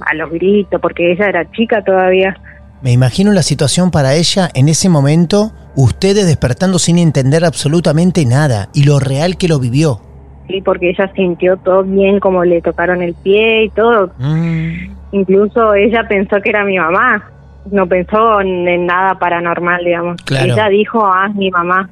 a 0.01 0.15
los 0.15 0.31
gritos, 0.31 0.81
porque 0.81 1.13
ella 1.13 1.27
era 1.27 1.51
chica 1.51 1.83
todavía. 1.83 2.37
Me 2.83 2.93
imagino 2.93 3.33
la 3.33 3.43
situación 3.43 3.91
para 3.91 4.15
ella 4.15 4.49
en 4.55 4.69
ese 4.69 4.89
momento, 4.89 5.53
ustedes 5.77 6.27
despertando 6.27 6.79
sin 6.79 6.99
entender 6.99 7.45
absolutamente 7.45 8.25
nada 8.27 8.69
y 8.75 8.85
lo 8.85 8.99
real 8.99 9.37
que 9.37 9.49
lo 9.49 9.59
vivió. 9.59 10.01
Sí, 10.49 10.61
porque 10.61 10.91
ella 10.91 11.11
sintió 11.15 11.57
todo 11.59 11.85
bien, 11.85 12.19
como 12.19 12.45
le 12.45 12.61
tocaron 12.61 13.01
el 13.01 13.15
pie 13.15 13.65
y 13.65 13.71
todo. 13.71 14.13
Mm, 14.19 15.03
Incluso 15.13 15.75
ella 15.75 16.07
pensó 16.09 16.41
que 16.43 16.51
era 16.51 16.65
mi 16.65 16.79
mamá. 16.79 17.31
No 17.71 17.87
pensó 17.87 18.41
en, 18.41 18.67
en 18.67 18.87
nada 18.87 19.15
paranormal, 19.19 19.85
digamos. 19.85 20.23
Claro. 20.25 20.53
Ella 20.53 20.69
dijo, 20.69 21.05
ah, 21.07 21.27
es 21.29 21.35
mi 21.37 21.51
mamá. 21.51 21.89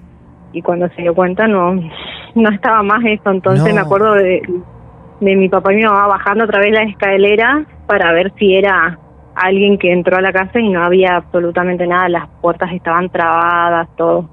Y 0.53 0.63
cuando 0.63 0.89
se 0.91 1.03
dio 1.03 1.15
cuenta, 1.15 1.47
no 1.47 1.75
no 2.35 2.49
estaba 2.51 2.83
más 2.83 3.05
eso. 3.05 3.31
Entonces 3.31 3.69
No. 3.69 3.75
me 3.75 3.81
acuerdo 3.81 4.15
de, 4.15 4.43
de 5.21 5.37
mi 5.37 5.49
papá 5.49 5.73
y 5.73 5.77
mi 5.77 5.85
mamá 5.85 6.07
bajando 6.09 6.45
otra 6.45 6.61
vez 6.61 6.73
la 6.73 6.83
escalera 6.83 7.65
para 7.87 8.13
ver 8.13 8.33
si 8.39 8.55
era 8.57 8.99
alguien 9.35 9.79
que 9.79 9.93
entró 9.93 10.17
a 10.17 10.21
la 10.21 10.33
casa 10.33 10.59
y 10.61 10.69
no 10.69 10.83
había 10.85 11.17
absolutamente 11.17 11.87
nada. 11.87 12.09
Las 12.09 12.29
puertas 12.41 12.73
estaban 12.73 13.09
trabadas, 13.11 13.89
todo. 13.97 14.29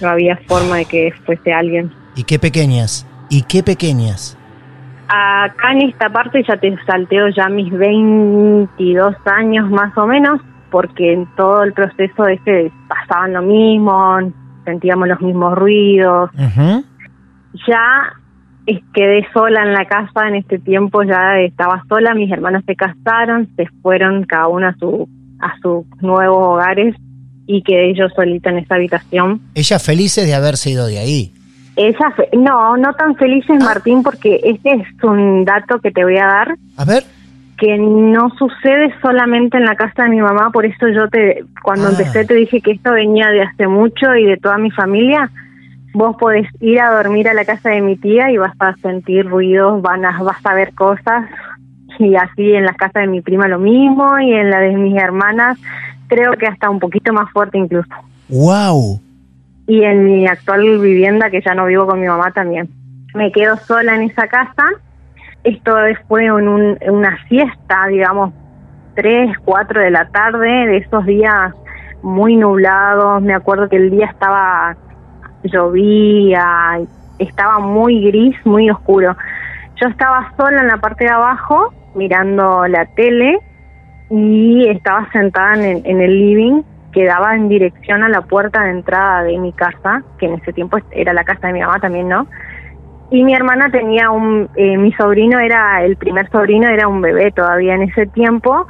No 0.00 0.08
había 0.08 0.36
forma 0.48 0.76
de 0.76 0.84
que 0.84 1.12
fuese 1.24 1.52
alguien. 1.52 1.92
y 2.16 2.22
qué 2.24 2.38
pequeñas, 2.38 3.06
y 3.30 3.42
qué 3.42 3.62
pequeñas. 3.62 4.38
Acá 5.08 5.72
en 5.72 5.82
esta 5.82 6.08
parte 6.10 6.42
ya 6.48 6.56
te 6.56 6.76
salteo 6.86 7.28
ya 7.28 7.48
mis 7.48 7.70
22 7.72 9.14
años 9.26 9.68
más 9.70 9.96
o 9.98 10.06
menos, 10.06 10.40
porque 10.74 11.12
en 11.12 11.28
todo 11.36 11.62
el 11.62 11.72
proceso 11.72 12.26
ese 12.26 12.72
pasaban 12.88 13.34
lo 13.34 13.42
mismo, 13.42 14.18
sentíamos 14.64 15.06
los 15.06 15.20
mismos 15.20 15.56
ruidos. 15.56 16.30
Ya 17.68 18.12
quedé 18.92 19.24
sola 19.32 19.62
en 19.62 19.72
la 19.72 19.84
casa 19.84 20.26
en 20.26 20.34
este 20.34 20.58
tiempo, 20.58 21.04
ya 21.04 21.38
estaba 21.38 21.84
sola, 21.88 22.12
mis 22.14 22.28
hermanos 22.32 22.64
se 22.66 22.74
casaron, 22.74 23.48
se 23.54 23.66
fueron 23.82 24.24
cada 24.24 24.48
uno 24.48 24.66
a 24.66 24.74
su 24.74 25.08
a 25.38 25.56
sus 25.62 25.86
nuevos 26.02 26.38
hogares 26.48 26.96
y 27.46 27.62
quedé 27.62 27.94
yo 27.94 28.08
solita 28.08 28.50
en 28.50 28.58
esa 28.58 28.74
habitación. 28.74 29.42
Ellas 29.54 29.80
felices 29.80 30.26
de 30.26 30.34
haberse 30.34 30.70
ido 30.70 30.88
de 30.88 30.98
ahí. 30.98 31.32
Ella, 31.76 32.12
no, 32.36 32.76
no 32.76 32.94
tan 32.94 33.14
felices, 33.14 33.62
Martín, 33.62 34.02
porque 34.02 34.40
este 34.42 34.72
es 34.72 35.04
un 35.04 35.44
dato 35.44 35.78
que 35.78 35.92
te 35.92 36.02
voy 36.02 36.18
a 36.18 36.26
dar. 36.26 36.56
A 36.76 36.84
ver, 36.84 37.04
que 37.58 37.78
no 37.78 38.30
sucede 38.30 38.92
solamente 39.00 39.56
en 39.56 39.64
la 39.64 39.76
casa 39.76 40.04
de 40.04 40.10
mi 40.10 40.20
mamá, 40.20 40.50
por 40.50 40.64
eso 40.66 40.88
yo 40.88 41.08
te 41.08 41.44
cuando 41.62 41.86
Ah. 41.86 41.90
empecé 41.90 42.24
te 42.24 42.34
dije 42.34 42.60
que 42.60 42.72
esto 42.72 42.92
venía 42.92 43.28
de 43.28 43.42
hace 43.42 43.66
mucho 43.68 44.14
y 44.16 44.24
de 44.24 44.36
toda 44.36 44.58
mi 44.58 44.70
familia. 44.70 45.30
Vos 45.92 46.16
podés 46.16 46.48
ir 46.60 46.80
a 46.80 46.90
dormir 46.90 47.28
a 47.28 47.34
la 47.34 47.44
casa 47.44 47.70
de 47.70 47.80
mi 47.80 47.96
tía 47.96 48.30
y 48.30 48.36
vas 48.36 48.54
a 48.58 48.74
sentir 48.82 49.26
ruidos, 49.28 49.80
van 49.80 50.04
a, 50.04 50.20
vas 50.22 50.44
a 50.44 50.54
ver 50.54 50.74
cosas 50.74 51.24
y 52.00 52.16
así 52.16 52.52
en 52.54 52.64
la 52.64 52.74
casa 52.74 52.98
de 53.00 53.06
mi 53.06 53.20
prima 53.20 53.46
lo 53.46 53.60
mismo 53.60 54.18
y 54.18 54.32
en 54.32 54.50
la 54.50 54.58
de 54.58 54.72
mis 54.76 54.96
hermanas 55.00 55.56
creo 56.08 56.32
que 56.32 56.46
hasta 56.48 56.68
un 56.68 56.80
poquito 56.80 57.12
más 57.12 57.30
fuerte 57.30 57.56
incluso. 57.58 57.88
wow. 58.28 59.00
Y 59.66 59.82
en 59.84 60.04
mi 60.04 60.26
actual 60.26 60.60
vivienda, 60.80 61.30
que 61.30 61.40
ya 61.40 61.54
no 61.54 61.64
vivo 61.64 61.86
con 61.86 61.98
mi 61.98 62.06
mamá 62.06 62.30
también. 62.32 62.68
Me 63.14 63.32
quedo 63.32 63.56
sola 63.56 63.94
en 63.94 64.02
esa 64.02 64.26
casa. 64.28 64.64
Esto 65.44 65.76
fue 66.08 66.26
en, 66.26 66.48
un- 66.48 66.78
una 66.88 67.18
siesta, 67.28 67.86
digamos, 67.88 68.32
3, 68.94 69.36
4 69.44 69.80
de 69.82 69.90
la 69.92 70.06
tarde, 70.06 70.48
de 70.48 70.78
esos 70.78 71.06
días 71.06 71.52
muy 72.02 72.36
nublados. 72.36 73.22
Me 73.22 73.34
acuerdo 73.34 73.68
que 73.68 73.76
el 73.76 73.90
día 73.90 74.06
estaba, 74.06 74.76
llovía, 75.42 76.80
estaba 77.18 77.60
muy 77.60 78.04
gris, 78.06 78.36
muy 78.44 78.70
oscuro. 78.70 79.16
Yo 79.80 79.88
estaba 79.88 80.32
sola 80.36 80.62
en 80.62 80.68
la 80.68 80.78
parte 80.78 81.04
de 81.04 81.10
abajo, 81.12 81.72
mirando 81.94 82.66
la 82.68 82.86
tele, 82.94 83.40
y 84.10 84.68
estaba 84.68 85.08
sentada 85.12 85.54
en 85.54 85.82
en 85.84 86.00
el 86.00 86.18
living 86.18 86.62
que 86.92 87.06
daba 87.06 87.34
en 87.36 87.48
dirección 87.48 88.04
a 88.04 88.08
la 88.08 88.22
puerta 88.22 88.62
de 88.64 88.70
entrada 88.70 89.24
de 89.24 89.38
mi 89.38 89.52
casa, 89.54 90.02
que 90.18 90.26
en 90.26 90.34
ese 90.34 90.52
tiempo 90.52 90.78
era 90.90 91.12
la 91.12 91.24
casa 91.24 91.48
de 91.48 91.54
mi 91.54 91.60
mamá 91.60 91.80
también, 91.80 92.08
¿no? 92.08 92.28
Y 93.14 93.22
mi 93.22 93.32
hermana 93.32 93.70
tenía 93.70 94.10
un, 94.10 94.48
eh, 94.56 94.76
mi 94.76 94.90
sobrino 94.94 95.38
era, 95.38 95.84
el 95.84 95.94
primer 95.96 96.28
sobrino 96.30 96.68
era 96.68 96.88
un 96.88 97.00
bebé 97.00 97.30
todavía 97.30 97.76
en 97.76 97.82
ese 97.82 98.06
tiempo, 98.06 98.66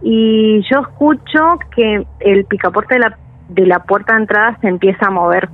y 0.00 0.62
yo 0.70 0.80
escucho 0.80 1.58
que 1.76 2.02
el 2.20 2.46
picaporte 2.46 2.94
de 2.94 3.00
la, 3.00 3.18
de 3.50 3.66
la 3.66 3.80
puerta 3.80 4.14
de 4.14 4.20
entrada 4.22 4.56
se 4.62 4.68
empieza 4.68 5.08
a 5.08 5.10
mover. 5.10 5.50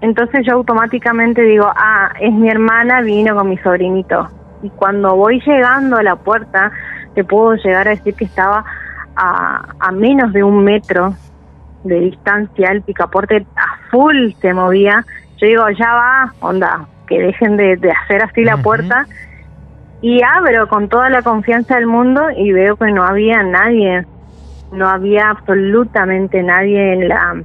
Entonces 0.00 0.44
yo 0.44 0.54
automáticamente 0.54 1.40
digo, 1.42 1.70
ah, 1.72 2.10
es 2.20 2.32
mi 2.32 2.50
hermana, 2.50 3.00
vino 3.02 3.36
con 3.36 3.48
mi 3.48 3.56
sobrinito. 3.58 4.26
Y 4.64 4.70
cuando 4.70 5.14
voy 5.14 5.40
llegando 5.46 5.98
a 5.98 6.02
la 6.02 6.16
puerta, 6.16 6.72
te 7.14 7.22
puedo 7.22 7.54
llegar 7.54 7.86
a 7.86 7.90
decir 7.90 8.14
que 8.14 8.24
estaba 8.24 8.64
a, 9.14 9.62
a 9.78 9.92
menos 9.92 10.32
de 10.32 10.42
un 10.42 10.64
metro 10.64 11.14
de 11.84 12.00
distancia, 12.00 12.72
el 12.72 12.82
picaporte 12.82 13.46
a 13.54 13.88
full 13.88 14.32
se 14.40 14.52
movía. 14.52 15.04
Yo 15.36 15.46
digo, 15.46 15.70
ya 15.70 15.92
va, 15.92 16.34
onda, 16.40 16.88
que 17.08 17.18
dejen 17.18 17.56
de, 17.56 17.76
de 17.76 17.90
hacer 17.90 18.22
así 18.22 18.44
la 18.44 18.58
puerta. 18.58 19.06
Y 20.00 20.22
abro 20.22 20.68
con 20.68 20.88
toda 20.88 21.10
la 21.10 21.22
confianza 21.22 21.74
del 21.74 21.86
mundo 21.86 22.30
y 22.36 22.52
veo 22.52 22.76
que 22.76 22.92
no 22.92 23.04
había 23.04 23.42
nadie, 23.42 24.06
no 24.70 24.88
había 24.88 25.30
absolutamente 25.30 26.40
nadie 26.42 26.92
en 26.92 27.08
la 27.08 27.42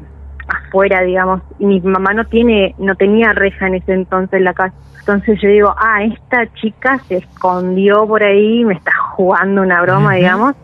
afuera, 0.47 1.01
digamos. 1.01 1.41
Y 1.57 1.65
mi 1.65 1.81
mamá 1.81 2.13
no 2.13 2.25
tiene, 2.25 2.75
no 2.77 2.95
tenía 2.95 3.33
reja 3.33 3.67
en 3.67 3.75
ese 3.75 3.93
entonces 3.93 4.33
en 4.33 4.43
la 4.43 4.53
casa. 4.53 4.75
Entonces 4.99 5.39
yo 5.41 5.49
digo, 5.49 5.75
ah, 5.77 6.03
esta 6.03 6.45
chica 6.53 6.99
se 7.07 7.17
escondió 7.17 8.07
por 8.07 8.23
ahí, 8.23 8.63
me 8.63 8.75
está 8.75 8.91
jugando 9.15 9.61
una 9.61 9.81
broma, 9.81 10.13
digamos. 10.13 10.55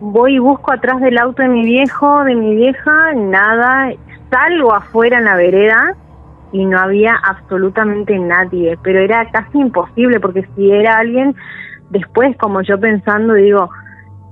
Voy 0.00 0.34
y 0.34 0.38
busco 0.38 0.72
atrás 0.72 1.00
del 1.00 1.16
auto 1.16 1.42
de 1.42 1.48
mi 1.48 1.64
viejo, 1.64 2.24
de 2.24 2.34
mi 2.34 2.56
vieja, 2.56 3.12
nada. 3.14 3.92
Salgo 4.30 4.74
afuera 4.74 5.18
en 5.18 5.24
la 5.24 5.36
vereda 5.36 5.94
y 6.54 6.64
no 6.64 6.78
había 6.78 7.16
absolutamente 7.16 8.16
nadie, 8.16 8.78
pero 8.84 9.00
era 9.00 9.28
casi 9.32 9.58
imposible 9.58 10.20
porque 10.20 10.48
si 10.54 10.70
era 10.70 10.98
alguien, 10.98 11.34
después 11.90 12.36
como 12.38 12.62
yo 12.62 12.78
pensando, 12.78 13.34
digo, 13.34 13.68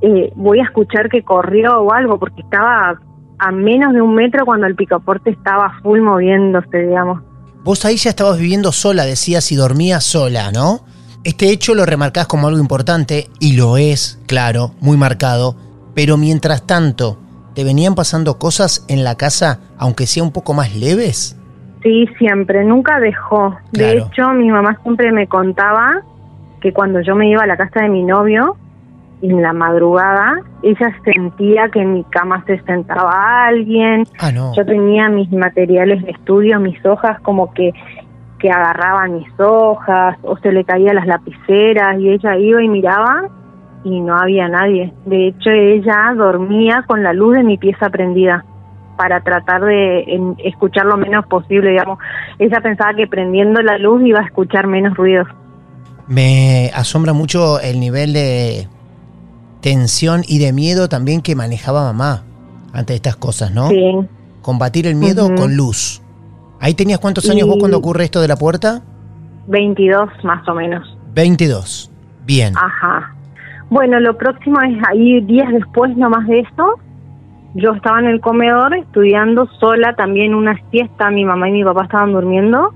eh, 0.03 0.33
voy 0.37 0.61
a 0.61 0.63
escuchar 0.63 1.09
que 1.09 1.25
corrió 1.25 1.81
o 1.81 1.93
algo 1.93 2.21
porque 2.21 2.43
estaba 2.43 2.97
a 3.41 3.51
menos 3.51 3.93
de 3.93 4.01
un 4.01 4.15
metro 4.15 4.47
cuando 4.47 4.69
el 4.69 4.77
picaporte 4.77 5.31
estaba 5.31 5.81
full 5.83 6.01
moviéndose, 6.01 6.79
digamos. 6.79 7.23
Vos 7.65 7.85
ahí 7.85 7.97
ya 7.97 8.11
estabas 8.11 8.39
viviendo 8.39 8.71
sola, 8.71 9.05
decías, 9.05 9.51
y 9.51 9.57
dormías 9.57 10.05
sola, 10.05 10.53
¿no? 10.53 10.85
Este 11.25 11.51
hecho 11.51 11.75
lo 11.75 11.87
remarcás 11.87 12.29
como 12.29 12.47
algo 12.47 12.61
importante, 12.61 13.31
y 13.41 13.57
lo 13.57 13.79
es, 13.79 14.21
claro, 14.29 14.75
muy 14.81 14.97
marcado, 14.97 15.57
pero 15.93 16.17
mientras 16.17 16.69
tanto, 16.69 17.19
¿te 17.55 17.65
venían 17.65 17.97
pasando 17.97 18.39
cosas 18.39 18.85
en 18.87 19.03
la 19.03 19.17
casa, 19.17 19.59
aunque 19.77 20.07
sea 20.07 20.23
un 20.23 20.31
poco 20.31 20.55
más 20.55 20.77
leves? 20.77 21.37
Sí, 21.83 22.09
siempre, 22.19 22.65
nunca 22.65 23.01
dejó. 23.01 23.57
De 23.73 23.99
hecho, 23.99 24.31
mi 24.31 24.51
mamá 24.51 24.79
siempre 24.83 25.11
me 25.13 25.27
contaba 25.27 26.03
que 26.61 26.73
cuando 26.73 27.01
yo 27.01 27.17
me 27.17 27.29
iba 27.29 27.43
a 27.43 27.47
la 27.47 27.57
casa 27.57 27.83
de 27.83 27.89
mi 27.89 28.05
novio, 28.05 28.57
en 29.21 29.41
la 29.41 29.53
madrugada, 29.53 30.41
ella 30.63 30.97
sentía 31.05 31.69
que 31.69 31.81
en 31.81 31.95
mi 31.95 32.05
cama 32.05 32.45
se 32.47 32.61
sentaba 32.63 33.47
alguien. 33.47 34.05
Ah, 34.19 34.33
no. 34.33 34.55
Yo 34.55 34.65
tenía 34.65 35.09
mis 35.09 35.31
materiales 35.33 36.03
de 36.05 36.11
estudio, 36.11 36.59
mis 36.61 36.85
hojas 36.85 37.21
como 37.21 37.53
que 37.53 37.73
que 38.43 38.51
agarraban 38.51 39.15
mis 39.15 39.39
hojas 39.39 40.19
o 40.23 40.37
se 40.39 40.51
le 40.51 40.65
caían 40.65 40.97
las 40.97 41.07
lapiceras 41.07 41.97
y 42.01 42.09
ella 42.09 42.37
iba 42.37 42.61
y 42.61 42.69
miraba 42.69 43.29
y 43.85 44.01
no 44.01 44.17
había 44.17 44.49
nadie. 44.49 44.93
De 45.07 45.29
hecho, 45.29 45.51
ella 45.51 46.13
dormía 46.17 46.83
con 46.89 47.05
la 47.05 47.13
luz 47.13 47.37
de 47.37 47.45
mi 47.45 47.57
pieza 47.57 47.89
prendida 47.89 48.45
para 49.03 49.21
tratar 49.21 49.65
de 49.65 50.37
escuchar 50.45 50.87
lo 50.87 50.97
menos 50.97 51.27
posible, 51.27 51.71
digamos. 51.71 51.99
Ella 52.39 52.61
pensaba 52.61 52.95
que 52.95 53.09
prendiendo 53.09 53.61
la 53.61 53.77
luz 53.77 54.01
iba 54.05 54.21
a 54.21 54.25
escuchar 54.25 54.69
menos 54.69 54.97
ruidos. 54.97 55.27
Me 56.07 56.71
asombra 56.73 57.13
mucho 57.13 57.59
el 57.59 57.81
nivel 57.81 58.13
de 58.13 58.69
tensión 59.61 60.23
y 60.29 60.39
de 60.39 60.53
miedo 60.53 60.89
también 60.89 61.21
que 61.21 61.35
manejaba 61.35 61.83
mamá 61.83 62.23
ante 62.73 62.95
estas 62.95 63.17
cosas, 63.17 63.53
¿no? 63.53 63.71
Sí. 63.71 63.93
Combatir 64.41 64.87
el 64.87 64.95
miedo 64.95 65.35
con 65.35 65.57
luz. 65.57 66.01
¿Ahí 66.61 66.75
tenías 66.75 67.01
cuántos 67.01 67.29
años 67.29 67.49
vos 67.49 67.57
cuando 67.59 67.79
ocurre 67.79 68.05
esto 68.05 68.21
de 68.21 68.29
la 68.29 68.37
puerta? 68.37 68.83
22 69.49 70.11
más 70.23 70.49
o 70.49 70.55
menos. 70.55 70.97
22. 71.13 71.91
Bien. 72.25 72.55
Ajá. 72.57 73.17
Bueno, 73.69 73.99
lo 73.99 74.17
próximo 74.17 74.61
es 74.61 74.77
ahí 74.89 75.21
días 75.23 75.49
después 75.53 75.97
nomás 75.97 76.25
de 76.29 76.39
esto. 76.39 76.79
Yo 77.55 77.73
estaba 77.73 78.01
en 78.01 78.07
el 78.07 78.21
comedor 78.21 78.75
estudiando 78.75 79.47
sola 79.61 79.95
también 79.95 80.35
una 80.35 80.59
siesta, 80.71 81.11
mi 81.11 81.25
mamá 81.25 81.49
y 81.49 81.53
mi 81.53 81.65
papá 81.65 81.85
estaban 81.85 82.13
durmiendo 82.13 82.73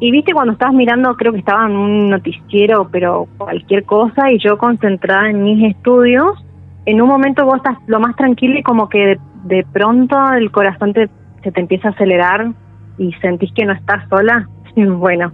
y 0.00 0.10
viste 0.10 0.32
cuando 0.32 0.52
estabas 0.52 0.74
mirando, 0.74 1.14
creo 1.16 1.32
que 1.32 1.38
estaba 1.38 1.66
en 1.66 1.76
un 1.76 2.10
noticiero, 2.10 2.88
pero 2.90 3.26
cualquier 3.38 3.84
cosa, 3.84 4.30
y 4.30 4.38
yo 4.38 4.58
concentrada 4.58 5.30
en 5.30 5.42
mis 5.42 5.70
estudios, 5.70 6.44
en 6.84 7.00
un 7.00 7.08
momento 7.08 7.44
vos 7.44 7.56
estás 7.56 7.78
lo 7.86 8.00
más 8.00 8.16
tranquilo 8.16 8.58
y 8.58 8.62
como 8.62 8.88
que 8.88 9.18
de, 9.44 9.66
pronto 9.72 10.16
el 10.32 10.50
corazón 10.50 10.92
te, 10.92 11.08
se 11.42 11.52
te 11.52 11.60
empieza 11.60 11.88
a 11.88 11.90
acelerar 11.92 12.52
y 12.98 13.12
sentís 13.14 13.52
que 13.54 13.64
no 13.64 13.72
estás 13.72 14.08
sola. 14.08 14.48
Bueno, 14.76 15.32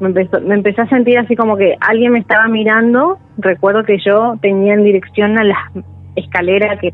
me, 0.00 0.08
empezó, 0.08 0.40
me 0.40 0.54
empecé 0.54 0.80
a 0.80 0.88
sentir 0.88 1.18
así 1.18 1.36
como 1.36 1.56
que 1.58 1.76
alguien 1.80 2.12
me 2.12 2.20
estaba 2.20 2.48
mirando. 2.48 3.18
Recuerdo 3.36 3.84
que 3.84 3.98
yo 4.04 4.34
tenía 4.40 4.72
en 4.72 4.82
dirección 4.82 5.38
a 5.38 5.44
la 5.44 5.70
escalera 6.16 6.78
que, 6.78 6.92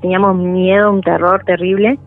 teníamos 0.00 0.36
miedo, 0.36 0.90
un 0.90 1.02
terror 1.02 1.44
terrible 1.44 1.98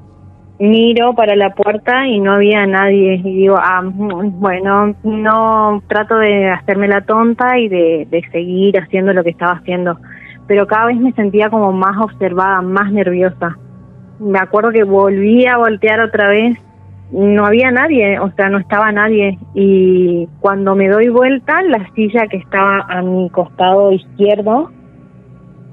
miro 0.62 1.16
para 1.16 1.36
la 1.36 1.50
puerta 1.56 2.08
y 2.08 2.20
no 2.20 2.34
había 2.34 2.66
nadie. 2.68 3.16
Y 3.16 3.36
digo, 3.36 3.56
ah, 3.58 3.82
bueno, 3.84 4.96
no 5.04 5.82
trato 5.88 6.18
de 6.18 6.50
hacerme 6.50 6.88
la 6.88 7.02
tonta 7.02 7.58
y 7.58 7.68
de, 7.68 8.08
de 8.10 8.22
seguir 8.32 8.78
haciendo 8.80 9.12
lo 9.12 9.24
que 9.24 9.32
estaba 9.32 9.54
haciendo, 9.54 9.98
pero 10.48 10.68
cada 10.68 10.86
vez 10.86 10.98
me 10.98 11.14
sentía 11.14 11.50
como 11.50 11.72
más 11.72 11.98
observada, 12.00 12.62
más 12.62 12.92
nerviosa. 12.92 13.58
Me 14.20 14.38
acuerdo 14.38 14.72
que 14.72 14.84
volví 14.84 15.48
a 15.48 15.58
voltear 15.58 16.00
otra 16.00 16.30
vez, 16.30 16.56
no 17.12 17.46
había 17.46 17.72
nadie, 17.72 18.20
o 18.20 18.32
sea, 18.32 18.50
no 18.50 18.60
estaba 18.60 18.92
nadie. 18.92 19.40
Y 19.56 20.28
cuando 20.42 20.76
me 20.76 20.90
doy 20.90 21.10
vuelta, 21.10 21.62
la 21.64 21.90
silla 21.96 22.28
que 22.28 22.38
estaba 22.38 22.86
a 22.88 23.02
mi 23.02 23.30
costado 23.32 23.92
izquierdo 23.92 24.70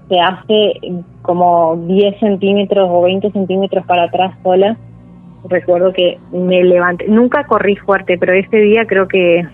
se 0.09 0.21
hace 0.21 0.75
como 1.23 1.77
10 1.87 2.18
centímetros 2.21 2.88
o 2.90 3.03
20 3.03 3.31
centímetros 3.33 3.85
para 3.87 4.05
atrás 4.05 4.35
sola. 4.42 4.77
Recuerdo 5.49 5.92
que 5.92 6.18
me 6.33 6.64
levanté, 6.64 7.07
nunca 7.09 7.44
corrí 7.47 7.77
fuerte, 7.77 8.18
pero 8.18 8.33
ese 8.33 8.57
día 8.57 8.87
creo 8.87 9.07
que 9.07 9.47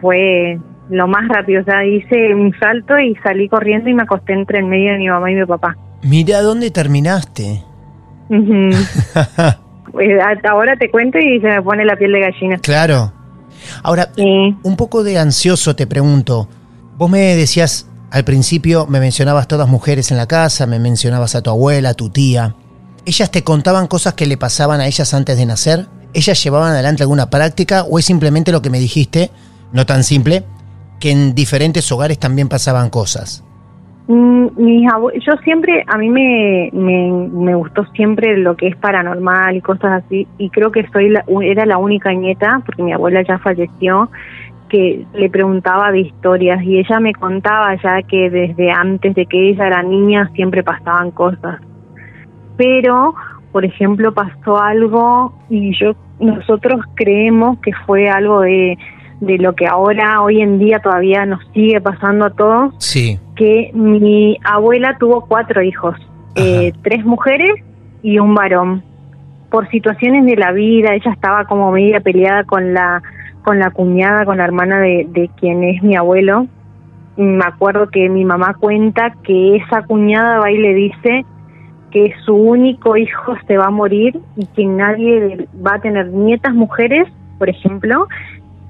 fue 0.00 0.58
lo 0.90 1.06
más 1.06 1.28
rápido. 1.28 1.62
O 1.62 1.64
sea, 1.64 1.84
hice 1.84 2.34
un 2.34 2.52
salto 2.58 2.98
y 2.98 3.14
salí 3.16 3.48
corriendo 3.48 3.88
y 3.88 3.94
me 3.94 4.02
acosté 4.02 4.32
entre 4.32 4.58
el 4.58 4.66
medio 4.66 4.92
de 4.92 4.98
mi 4.98 5.08
mamá 5.08 5.30
y 5.30 5.34
mi 5.34 5.46
papá. 5.46 5.76
Mira 6.02 6.42
dónde 6.42 6.70
terminaste. 6.70 7.62
Hasta 10.24 10.50
ahora 10.50 10.76
te 10.76 10.90
cuento 10.90 11.18
y 11.18 11.40
se 11.40 11.46
me 11.46 11.62
pone 11.62 11.84
la 11.84 11.96
piel 11.96 12.12
de 12.12 12.20
gallina. 12.20 12.58
Claro. 12.58 13.12
Ahora, 13.82 14.08
un 14.16 14.76
poco 14.76 15.02
de 15.04 15.18
ansioso 15.18 15.74
te 15.76 15.86
pregunto. 15.86 16.48
Vos 16.96 17.10
me 17.10 17.34
decías, 17.36 17.88
al 18.14 18.22
principio 18.22 18.86
me 18.86 19.00
mencionabas 19.00 19.48
todas 19.48 19.68
mujeres 19.68 20.12
en 20.12 20.16
la 20.16 20.28
casa, 20.28 20.68
me 20.68 20.78
mencionabas 20.78 21.34
a 21.34 21.42
tu 21.42 21.50
abuela, 21.50 21.88
a 21.88 21.94
tu 21.94 22.10
tía. 22.10 22.54
¿Ellas 23.04 23.28
te 23.32 23.42
contaban 23.42 23.88
cosas 23.88 24.14
que 24.14 24.24
le 24.26 24.36
pasaban 24.36 24.80
a 24.80 24.86
ellas 24.86 25.12
antes 25.14 25.36
de 25.36 25.44
nacer? 25.44 25.86
¿Ellas 26.12 26.40
llevaban 26.44 26.74
adelante 26.74 27.02
alguna 27.02 27.28
práctica 27.28 27.82
o 27.82 27.98
es 27.98 28.04
simplemente 28.04 28.52
lo 28.52 28.62
que 28.62 28.70
me 28.70 28.78
dijiste, 28.78 29.30
no 29.72 29.84
tan 29.84 30.04
simple, 30.04 30.44
que 31.00 31.10
en 31.10 31.34
diferentes 31.34 31.90
hogares 31.90 32.20
también 32.20 32.48
pasaban 32.48 32.88
cosas? 32.88 33.44
Mm, 34.06 34.46
yo 35.14 35.32
siempre, 35.42 35.82
a 35.88 35.98
mí 35.98 36.08
me, 36.08 36.70
me, 36.72 37.54
gustó 37.56 37.84
siempre 37.96 38.36
lo 38.36 38.54
que 38.56 38.68
es 38.68 38.76
paranormal 38.76 39.56
y 39.56 39.60
cosas 39.60 40.04
así, 40.04 40.28
y 40.38 40.50
creo 40.50 40.70
que 40.70 40.86
soy 40.92 41.12
era 41.42 41.66
la 41.66 41.78
única 41.78 42.12
nieta, 42.12 42.62
porque 42.64 42.84
mi 42.84 42.92
abuela 42.92 43.22
ya 43.26 43.38
falleció, 43.38 44.08
que 44.74 45.06
le 45.14 45.30
preguntaba 45.30 45.92
de 45.92 46.00
historias 46.00 46.60
y 46.64 46.80
ella 46.80 46.98
me 46.98 47.14
contaba 47.14 47.76
ya 47.80 48.02
que 48.02 48.28
desde 48.28 48.72
antes 48.72 49.14
de 49.14 49.24
que 49.26 49.50
ella 49.50 49.68
era 49.68 49.84
niña 49.84 50.32
siempre 50.34 50.64
pasaban 50.64 51.12
cosas. 51.12 51.60
Pero, 52.56 53.14
por 53.52 53.64
ejemplo, 53.64 54.12
pasó 54.12 54.60
algo 54.60 55.32
y 55.48 55.78
yo 55.78 55.94
nosotros 56.18 56.80
creemos 56.96 57.60
que 57.60 57.70
fue 57.86 58.08
algo 58.08 58.40
de, 58.40 58.76
de 59.20 59.38
lo 59.38 59.54
que 59.54 59.68
ahora 59.68 60.20
hoy 60.22 60.40
en 60.40 60.58
día 60.58 60.80
todavía 60.80 61.24
nos 61.24 61.38
sigue 61.52 61.80
pasando 61.80 62.24
a 62.24 62.30
todos. 62.30 62.74
Sí. 62.78 63.20
Que 63.36 63.70
mi 63.74 64.36
abuela 64.42 64.96
tuvo 64.98 65.26
cuatro 65.26 65.62
hijos, 65.62 65.94
eh, 66.34 66.72
tres 66.82 67.04
mujeres 67.04 67.62
y 68.02 68.18
un 68.18 68.34
varón. 68.34 68.82
Por 69.52 69.70
situaciones 69.70 70.26
de 70.26 70.34
la 70.34 70.50
vida, 70.50 70.94
ella 70.94 71.12
estaba 71.12 71.44
como 71.44 71.70
media 71.70 72.00
peleada 72.00 72.42
con 72.42 72.74
la 72.74 73.00
con 73.44 73.58
la 73.58 73.70
cuñada, 73.70 74.24
con 74.24 74.38
la 74.38 74.44
hermana 74.44 74.80
de, 74.80 75.06
de 75.10 75.30
quien 75.36 75.62
es 75.62 75.82
mi 75.82 75.94
abuelo. 75.94 76.46
Me 77.16 77.44
acuerdo 77.44 77.88
que 77.88 78.08
mi 78.08 78.24
mamá 78.24 78.54
cuenta 78.58 79.14
que 79.22 79.56
esa 79.56 79.82
cuñada 79.82 80.40
va 80.40 80.50
y 80.50 80.58
le 80.58 80.74
dice 80.74 81.24
que 81.92 82.12
su 82.24 82.34
único 82.34 82.96
hijo 82.96 83.34
se 83.46 83.56
va 83.56 83.66
a 83.66 83.70
morir 83.70 84.20
y 84.34 84.46
que 84.46 84.66
nadie 84.66 85.46
va 85.64 85.76
a 85.76 85.80
tener 85.80 86.08
nietas 86.08 86.52
mujeres, 86.52 87.06
por 87.38 87.48
ejemplo, 87.48 88.08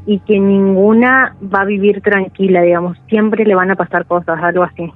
y 0.04 0.18
que 0.20 0.38
ninguna 0.38 1.34
va 1.42 1.62
a 1.62 1.64
vivir 1.64 2.02
tranquila, 2.02 2.60
digamos, 2.60 2.98
siempre 3.08 3.46
le 3.46 3.54
van 3.54 3.70
a 3.70 3.76
pasar 3.76 4.04
cosas, 4.04 4.42
algo 4.42 4.64
así. 4.64 4.92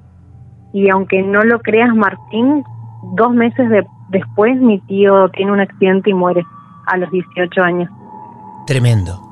Y 0.75 0.91
aunque 0.91 1.23
no 1.23 1.43
lo 1.43 1.61
creas, 1.61 1.95
Martín, 1.95 2.63
dos 3.15 3.33
meses 3.33 3.67
después 4.11 4.61
mi 4.61 4.79
tío 4.81 5.31
tiene 5.31 5.53
un 5.53 5.61
accidente 5.61 6.11
y 6.11 6.15
muere 6.15 6.45
a 6.87 6.99
los 6.99 7.11
18 7.11 7.63
años. 7.63 7.91
Tremendo 8.67 9.28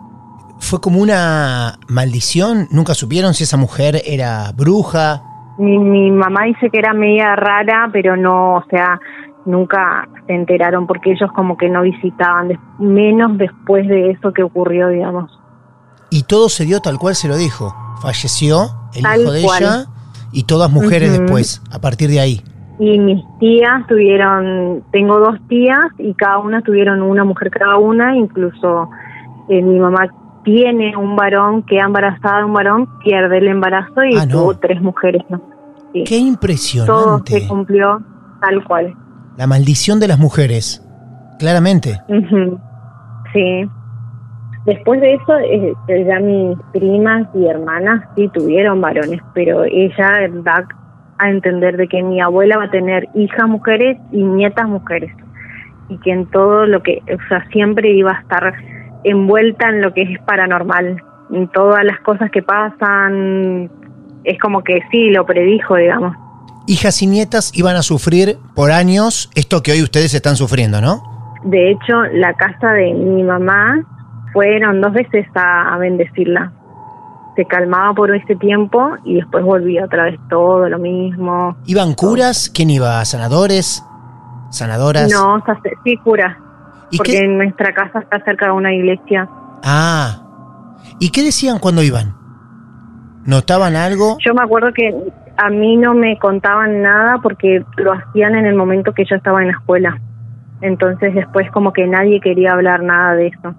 fue 0.58 0.80
como 0.80 1.00
una 1.00 1.78
maldición. 1.88 2.68
Nunca 2.70 2.94
supieron 2.94 3.34
si 3.34 3.44
esa 3.44 3.56
mujer 3.56 4.02
era 4.04 4.52
bruja. 4.52 5.22
Mi, 5.58 5.78
mi 5.78 6.10
mamá 6.10 6.44
dice 6.44 6.70
que 6.70 6.78
era 6.78 6.92
media 6.92 7.34
rara, 7.36 7.88
pero 7.92 8.16
no, 8.16 8.56
o 8.56 8.64
sea, 8.68 9.00
nunca 9.46 10.08
se 10.26 10.34
enteraron 10.34 10.86
porque 10.86 11.12
ellos 11.12 11.30
como 11.32 11.56
que 11.56 11.68
no 11.68 11.82
visitaban, 11.82 12.58
menos 12.78 13.38
después 13.38 13.88
de 13.88 14.10
eso 14.10 14.32
que 14.32 14.42
ocurrió, 14.42 14.88
digamos. 14.88 15.30
Y 16.10 16.24
todo 16.24 16.48
se 16.48 16.64
dio 16.64 16.80
tal 16.80 16.98
cual 16.98 17.14
se 17.14 17.28
lo 17.28 17.36
dijo. 17.36 17.74
Falleció 18.02 18.66
el 18.94 19.02
Tal 19.02 19.22
hijo 19.22 19.32
de 19.32 19.42
cual. 19.42 19.62
ella 19.62 19.86
y 20.32 20.44
todas 20.44 20.70
mujeres 20.70 21.18
después, 21.18 21.62
a 21.72 21.78
partir 21.80 22.10
de 22.10 22.20
ahí. 22.20 22.42
Y 22.78 22.98
mis 22.98 23.24
tías 23.38 23.86
tuvieron, 23.86 24.84
tengo 24.92 25.18
dos 25.18 25.38
tías 25.48 25.78
y 25.98 26.12
cada 26.14 26.38
una 26.38 26.60
tuvieron 26.60 27.00
una 27.00 27.24
mujer 27.24 27.50
cada 27.50 27.78
una, 27.78 28.14
incluso 28.14 28.90
eh, 29.48 29.62
mi 29.62 29.78
mamá 29.78 30.08
tiene 30.46 30.96
un 30.96 31.16
varón, 31.16 31.64
queda 31.64 31.86
embarazada 31.86 32.38
de 32.38 32.44
un 32.44 32.52
varón, 32.52 32.88
pierde 33.04 33.38
el 33.38 33.48
embarazo 33.48 34.04
y 34.04 34.16
Ah, 34.16 34.24
no. 34.26 34.32
tuvo 34.42 34.54
tres 34.58 34.80
mujeres, 34.80 35.22
¿no? 35.28 35.42
Sí. 35.92 36.04
Qué 36.04 36.16
Todo 36.18 36.28
impresionante. 36.28 37.40
se 37.40 37.48
cumplió 37.48 38.00
tal 38.40 38.62
cual. 38.64 38.94
La 39.36 39.48
maldición 39.48 39.98
de 39.98 40.06
las 40.08 40.18
mujeres. 40.20 40.82
Claramente. 41.40 42.00
Sí. 43.32 43.68
Después 44.66 45.00
de 45.00 45.14
eso, 45.14 45.36
eh, 45.38 45.74
ya 46.06 46.18
mis 46.20 46.56
primas 46.72 47.26
y 47.34 47.46
hermanas 47.46 48.04
sí 48.16 48.28
tuvieron 48.32 48.80
varones, 48.80 49.20
pero 49.34 49.64
ella 49.64 50.28
da 50.44 50.66
a 51.18 51.28
entender 51.30 51.76
de 51.76 51.88
que 51.88 52.02
mi 52.02 52.20
abuela 52.20 52.56
va 52.58 52.64
a 52.64 52.70
tener 52.70 53.08
hijas 53.14 53.48
mujeres 53.48 53.98
y 54.12 54.22
nietas 54.22 54.68
mujeres. 54.68 55.12
Y 55.88 55.98
que 55.98 56.12
en 56.12 56.26
todo 56.30 56.66
lo 56.66 56.82
que, 56.82 57.00
o 57.04 57.28
sea, 57.28 57.44
siempre 57.52 57.90
iba 57.92 58.12
a 58.12 58.20
estar 58.20 58.54
envuelta 59.04 59.68
en 59.68 59.82
lo 59.82 59.92
que 59.92 60.02
es 60.02 60.20
paranormal. 60.22 61.02
En 61.32 61.48
todas 61.48 61.84
las 61.84 62.00
cosas 62.00 62.30
que 62.30 62.42
pasan, 62.42 63.70
es 64.24 64.38
como 64.40 64.62
que 64.62 64.80
sí, 64.90 65.10
lo 65.10 65.24
predijo, 65.26 65.76
digamos. 65.76 66.16
Hijas 66.66 67.00
y 67.02 67.06
nietas 67.06 67.52
iban 67.54 67.76
a 67.76 67.82
sufrir 67.82 68.38
por 68.54 68.72
años 68.72 69.30
esto 69.34 69.62
que 69.62 69.72
hoy 69.72 69.82
ustedes 69.82 70.14
están 70.14 70.36
sufriendo, 70.36 70.80
¿no? 70.80 71.02
De 71.44 71.70
hecho, 71.70 72.02
la 72.12 72.34
casa 72.34 72.72
de 72.72 72.92
mi 72.92 73.22
mamá 73.22 73.84
fueron 74.32 74.80
dos 74.80 74.92
veces 74.92 75.26
a, 75.34 75.74
a 75.74 75.78
bendecirla. 75.78 76.52
Se 77.36 77.44
calmaba 77.44 77.94
por 77.94 78.14
ese 78.14 78.34
tiempo 78.36 78.96
y 79.04 79.16
después 79.16 79.44
volvía 79.44 79.84
otra 79.84 80.04
vez 80.04 80.18
todo 80.28 80.68
lo 80.68 80.78
mismo. 80.78 81.56
¿Iban 81.66 81.94
curas? 81.94 82.50
¿Quién 82.52 82.70
iba? 82.70 83.04
¿Sanadores? 83.04 83.84
¿Sanadoras? 84.50 85.12
No, 85.12 85.42
sí, 85.84 85.96
cura. 85.98 86.38
¿Y 86.90 86.98
Porque 86.98 87.12
qué? 87.12 87.28
nuestra 87.28 87.72
casa 87.72 88.00
está 88.00 88.22
cerca 88.24 88.46
de 88.46 88.52
una 88.52 88.72
iglesia. 88.72 89.28
Ah. 89.62 90.22
¿Y 91.00 91.10
qué 91.10 91.22
decían 91.22 91.58
cuando 91.58 91.82
iban? 91.82 92.14
¿Notaban 93.24 93.74
algo? 93.74 94.18
Yo 94.24 94.34
me 94.34 94.42
acuerdo 94.42 94.72
que 94.72 94.94
a 95.36 95.50
mí 95.50 95.76
no 95.76 95.94
me 95.94 96.18
contaban 96.18 96.80
nada 96.82 97.18
porque 97.22 97.64
lo 97.76 97.92
hacían 97.92 98.36
en 98.36 98.46
el 98.46 98.54
momento 98.54 98.92
que 98.94 99.04
yo 99.04 99.16
estaba 99.16 99.40
en 99.42 99.48
la 99.48 99.54
escuela. 99.54 100.00
Entonces 100.62 101.14
después 101.14 101.50
como 101.50 101.72
que 101.72 101.86
nadie 101.86 102.20
quería 102.20 102.52
hablar 102.52 102.82
nada 102.82 103.14
de 103.14 103.28
eso. 103.28 103.54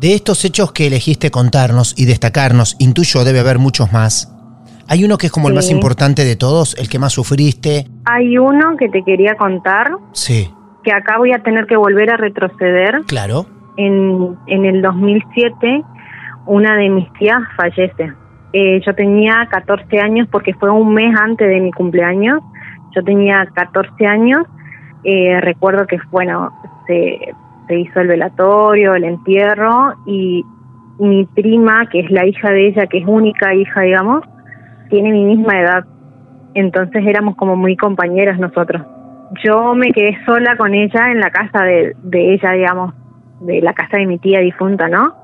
De 0.00 0.14
estos 0.14 0.44
hechos 0.44 0.72
que 0.72 0.86
elegiste 0.86 1.30
contarnos 1.30 1.94
y 1.98 2.04
destacarnos, 2.06 2.76
intuyo 2.78 3.24
debe 3.24 3.40
haber 3.40 3.58
muchos 3.58 3.92
más. 3.92 4.32
Hay 4.86 5.04
uno 5.04 5.18
que 5.18 5.26
es 5.26 5.32
como 5.32 5.48
el 5.48 5.54
más 5.54 5.70
importante 5.70 6.24
de 6.24 6.36
todos, 6.36 6.74
el 6.78 6.88
que 6.88 6.98
más 6.98 7.12
sufriste. 7.12 7.86
Hay 8.06 8.38
uno 8.38 8.76
que 8.78 8.88
te 8.88 9.02
quería 9.04 9.34
contar, 9.36 9.90
Sí, 10.12 10.50
que 10.82 10.92
acá 10.92 11.18
voy 11.18 11.32
a 11.32 11.42
tener 11.42 11.66
que 11.66 11.76
volver 11.76 12.10
a 12.10 12.16
retroceder. 12.16 13.02
claro. 13.06 13.46
en, 13.76 14.36
en 14.46 14.64
el 14.64 14.82
2007 14.82 15.84
una 16.48 16.76
de 16.76 16.88
mis 16.88 17.12
tías 17.12 17.42
fallece. 17.56 18.12
Eh, 18.54 18.80
yo 18.84 18.94
tenía 18.94 19.46
14 19.50 20.00
años 20.00 20.26
porque 20.32 20.54
fue 20.54 20.70
un 20.70 20.94
mes 20.94 21.14
antes 21.20 21.46
de 21.46 21.60
mi 21.60 21.70
cumpleaños. 21.72 22.40
Yo 22.96 23.04
tenía 23.04 23.46
14 23.52 24.06
años. 24.06 24.46
Eh, 25.04 25.38
recuerdo 25.42 25.86
que, 25.86 25.98
bueno, 26.10 26.50
se, 26.86 27.34
se 27.68 27.78
hizo 27.78 28.00
el 28.00 28.08
velatorio, 28.08 28.94
el 28.94 29.04
entierro 29.04 29.94
y 30.06 30.42
mi 30.98 31.26
prima, 31.26 31.86
que 31.90 32.00
es 32.00 32.10
la 32.10 32.26
hija 32.26 32.50
de 32.50 32.68
ella, 32.68 32.86
que 32.86 32.98
es 32.98 33.06
única 33.06 33.54
hija, 33.54 33.82
digamos, 33.82 34.24
tiene 34.88 35.12
mi 35.12 35.24
misma 35.24 35.60
edad. 35.60 35.84
Entonces 36.54 37.06
éramos 37.06 37.36
como 37.36 37.56
muy 37.56 37.76
compañeras 37.76 38.38
nosotros. 38.38 38.82
Yo 39.44 39.74
me 39.74 39.92
quedé 39.92 40.18
sola 40.24 40.56
con 40.56 40.74
ella 40.74 41.10
en 41.10 41.20
la 41.20 41.30
casa 41.30 41.62
de, 41.64 41.94
ella, 42.12 42.52
digamos, 42.52 42.94
de 43.40 43.60
la 43.60 43.72
casa 43.74 43.98
de 43.98 44.06
mi 44.06 44.18
tía 44.18 44.40
difunta, 44.40 44.88
¿no? 44.88 45.14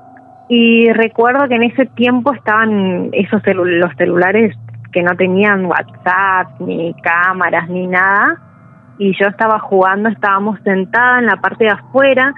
Y 0.47 0.91
recuerdo 0.93 1.47
que 1.47 1.55
en 1.55 1.63
ese 1.63 1.87
tiempo 1.87 2.33
estaban 2.33 3.09
esos 3.13 3.41
los 3.45 3.93
celulares 3.97 4.55
que 4.91 5.01
no 5.01 5.15
tenían 5.15 5.65
WhatsApp, 5.65 6.59
ni 6.59 6.93
cámaras, 7.01 7.67
ni 7.67 7.87
nada. 7.87 8.39
Y 8.99 9.13
yo 9.19 9.27
estaba 9.27 9.59
jugando, 9.59 10.09
estábamos 10.09 10.59
sentada 10.63 11.19
en 11.19 11.25
la 11.25 11.37
parte 11.37 11.65
de 11.65 11.71
afuera, 11.71 12.33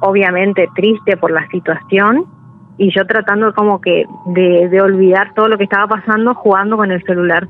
obviamente 0.00 0.68
triste 0.74 1.16
por 1.16 1.32
la 1.32 1.46
situación, 1.48 2.24
y 2.78 2.90
yo 2.94 3.04
tratando 3.04 3.52
como 3.52 3.80
que 3.80 4.06
de, 4.26 4.68
de 4.68 4.80
olvidar 4.80 5.34
todo 5.34 5.48
lo 5.48 5.58
que 5.58 5.64
estaba 5.64 5.88
pasando 5.88 6.34
jugando 6.34 6.76
con 6.76 6.92
el 6.92 7.02
celular. 7.02 7.48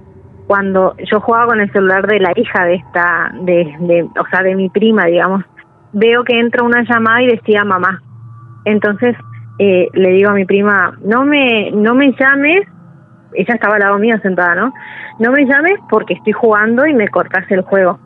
Cuando 0.49 0.97
yo 1.09 1.21
jugaba 1.21 1.47
con 1.47 1.61
el 1.61 1.71
celular 1.73 2.07
de 2.07 2.19
la 2.19 2.33
hija 2.35 2.65
de 2.65 2.75
esta, 2.75 3.31
de, 3.43 3.77
de, 3.81 4.03
o 4.03 4.27
sea, 4.31 4.43
de 4.43 4.57
mi 4.57 4.69
prima, 4.71 5.05
digamos, 5.05 5.45
veo 5.93 6.25
que 6.25 6.41
entra 6.41 6.65
una 6.65 6.83
llamada 6.83 7.23
y 7.23 7.29
decía 7.29 7.65
mamá. 7.65 8.03
Entonces 8.65 9.15
eh, 9.59 9.89
le 9.93 10.11
digo 10.11 10.31
a 10.31 10.35
mi 10.35 10.45
prima, 10.45 10.97
no 11.05 11.25
me, 11.25 11.71
no 11.73 11.95
me 11.95 12.13
llames, 12.13 12.67
ella 13.35 13.55
estaba 13.55 13.75
al 13.75 13.81
lado 13.81 13.99
mío 13.99 14.17
sentada, 14.23 14.55
¿no? 14.55 14.73
No 15.19 15.33
me 15.33 15.45
llames 15.45 15.75
porque 15.91 16.15
estoy 16.15 16.33
jugando 16.33 16.87
y 16.87 16.95
me 16.95 17.09
cortas 17.09 17.45
el 17.51 17.63
juego. 17.63 17.99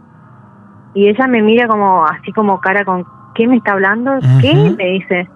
Y 0.94 1.08
ella 1.08 1.26
me 1.28 1.42
mira 1.42 1.68
como, 1.68 2.04
así 2.04 2.32
como 2.32 2.60
cara 2.60 2.84
con, 2.84 3.06
¿qué 3.34 3.46
me 3.46 3.56
está 3.56 3.72
hablando? 3.72 4.18
¿Qué? 4.40 4.74
Me 4.76 4.84
dice. 4.92 5.28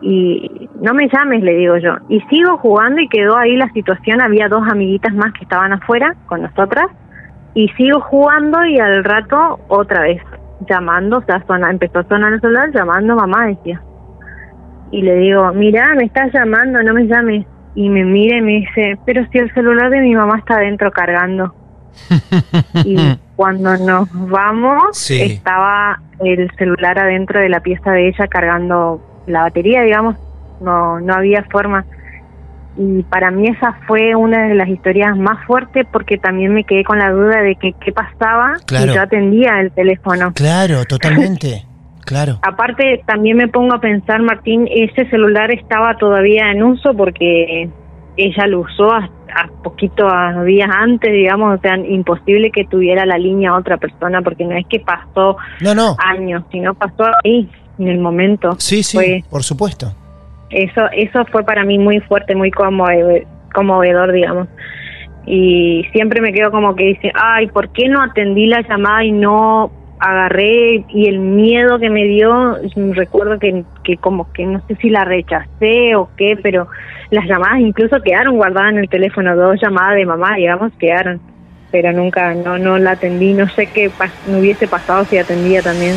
Y 0.00 0.68
no 0.80 0.94
me 0.94 1.08
llames, 1.08 1.42
le 1.42 1.54
digo 1.54 1.76
yo. 1.78 1.96
Y 2.08 2.20
sigo 2.30 2.56
jugando 2.58 3.00
y 3.00 3.08
quedó 3.08 3.36
ahí 3.36 3.56
la 3.56 3.68
situación, 3.72 4.20
había 4.20 4.48
dos 4.48 4.62
amiguitas 4.70 5.12
más 5.14 5.32
que 5.32 5.42
estaban 5.44 5.72
afuera 5.72 6.14
con 6.26 6.42
nosotras. 6.42 6.86
Y 7.54 7.68
sigo 7.70 8.00
jugando 8.00 8.64
y 8.66 8.78
al 8.78 9.02
rato 9.02 9.58
otra 9.68 10.02
vez 10.02 10.22
llamando, 10.68 11.18
o 11.18 11.22
sea, 11.22 11.42
empezó 11.70 12.00
a 12.00 12.04
sonar 12.04 12.32
el 12.32 12.40
celular, 12.40 12.70
llamando 12.72 13.16
mamá, 13.16 13.46
decía. 13.46 13.80
Y 14.90 15.02
le 15.02 15.16
digo, 15.16 15.52
mira, 15.52 15.94
me 15.94 16.04
estás 16.04 16.32
llamando, 16.32 16.82
no 16.82 16.94
me 16.94 17.06
llames. 17.06 17.46
Y 17.74 17.88
me 17.90 18.04
mira 18.04 18.38
y 18.38 18.42
me 18.42 18.52
dice, 18.52 18.98
pero 19.04 19.24
si 19.30 19.38
el 19.38 19.52
celular 19.52 19.90
de 19.90 20.00
mi 20.00 20.14
mamá 20.14 20.38
está 20.38 20.56
adentro 20.56 20.90
cargando. 20.90 21.54
y 22.84 22.96
cuando 23.36 23.76
nos 23.78 24.08
vamos, 24.30 24.96
Sí. 24.96 25.20
estaba 25.20 26.00
el 26.20 26.50
celular 26.56 26.98
adentro 26.98 27.40
de 27.40 27.48
la 27.48 27.60
pieza 27.60 27.92
de 27.92 28.08
ella 28.08 28.26
cargando 28.28 29.00
la 29.28 29.42
batería, 29.42 29.82
digamos, 29.82 30.16
no, 30.60 31.00
no 31.00 31.14
había 31.14 31.44
forma. 31.50 31.84
Y 32.76 33.02
para 33.04 33.30
mí 33.32 33.48
esa 33.48 33.72
fue 33.88 34.14
una 34.14 34.46
de 34.48 34.54
las 34.54 34.68
historias 34.68 35.16
más 35.16 35.44
fuertes 35.46 35.84
porque 35.92 36.16
también 36.16 36.54
me 36.54 36.62
quedé 36.64 36.84
con 36.84 36.98
la 36.98 37.10
duda 37.10 37.40
de 37.42 37.56
que 37.56 37.72
qué 37.80 37.90
pasaba 37.92 38.54
Claro. 38.66 38.92
y 38.92 38.94
yo 38.94 39.02
atendía 39.02 39.60
el 39.60 39.72
teléfono. 39.72 40.32
Claro, 40.34 40.84
totalmente. 40.84 41.64
Claro. 42.08 42.38
Aparte, 42.40 43.02
también 43.04 43.36
me 43.36 43.48
pongo 43.48 43.74
a 43.74 43.82
pensar, 43.82 44.22
Martín, 44.22 44.66
ese 44.74 45.04
celular 45.10 45.50
estaba 45.50 45.94
todavía 45.98 46.50
en 46.52 46.62
uso 46.62 46.94
porque 46.96 47.68
ella 48.16 48.46
lo 48.46 48.60
usó 48.60 48.90
a, 48.90 49.00
a 49.04 49.48
poquito 49.62 50.08
a 50.08 50.42
días 50.44 50.70
antes, 50.72 51.12
digamos, 51.12 51.58
o 51.58 51.60
sea, 51.60 51.76
imposible 51.76 52.50
que 52.50 52.64
tuviera 52.64 53.04
la 53.04 53.18
línea 53.18 53.54
otra 53.54 53.76
persona 53.76 54.22
porque 54.22 54.46
no 54.46 54.52
es 54.56 54.64
que 54.68 54.80
pasó 54.80 55.36
No, 55.60 55.74
no. 55.74 55.96
años, 55.98 56.44
sino 56.50 56.72
pasó 56.72 57.04
ahí, 57.22 57.46
en 57.78 57.88
el 57.88 57.98
momento. 57.98 58.56
Sí, 58.58 58.82
sí, 58.82 58.96
Fue- 58.96 59.24
por 59.30 59.42
supuesto. 59.42 59.92
eso, 60.50 60.82
eso 60.92 61.24
fue 61.26 61.44
para 61.44 61.64
mí 61.64 61.78
muy 61.78 62.00
fuerte, 62.00 62.34
muy 62.34 62.50
conmove- 62.50 63.26
conmovedor, 63.54 64.12
digamos. 64.12 64.48
Y 65.26 65.84
siempre 65.92 66.20
me 66.20 66.32
quedo 66.32 66.50
como 66.50 66.74
que 66.74 66.84
dice, 66.84 67.12
ay, 67.14 67.48
¿por 67.48 67.68
qué 67.70 67.88
no 67.88 68.02
atendí 68.02 68.46
la 68.46 68.62
llamada 68.62 69.04
y 69.04 69.12
no 69.12 69.70
agarré? 70.00 70.84
Y 70.88 71.06
el 71.08 71.18
miedo 71.18 71.78
que 71.78 71.90
me 71.90 72.04
dio, 72.04 72.56
recuerdo 72.92 73.38
que, 73.38 73.62
que 73.84 73.96
como 73.98 74.32
que 74.32 74.46
no 74.46 74.62
sé 74.66 74.76
si 74.76 74.88
la 74.88 75.04
rechacé 75.04 75.94
o 75.96 76.08
qué, 76.16 76.38
pero 76.42 76.68
las 77.10 77.26
llamadas 77.26 77.60
incluso 77.60 78.00
quedaron 78.02 78.36
guardadas 78.36 78.72
en 78.72 78.78
el 78.78 78.88
teléfono, 78.88 79.36
dos 79.36 79.60
llamadas 79.60 79.96
de 79.96 80.06
mamá, 80.06 80.36
digamos, 80.36 80.72
quedaron. 80.78 81.20
Pero 81.70 81.92
nunca, 81.92 82.32
no, 82.32 82.56
no 82.56 82.78
la 82.78 82.92
atendí, 82.92 83.34
no 83.34 83.46
sé 83.50 83.66
qué 83.66 83.90
pas- 83.90 84.10
me 84.26 84.40
hubiese 84.40 84.66
pasado 84.66 85.04
si 85.04 85.18
atendía 85.18 85.60
también. 85.60 85.96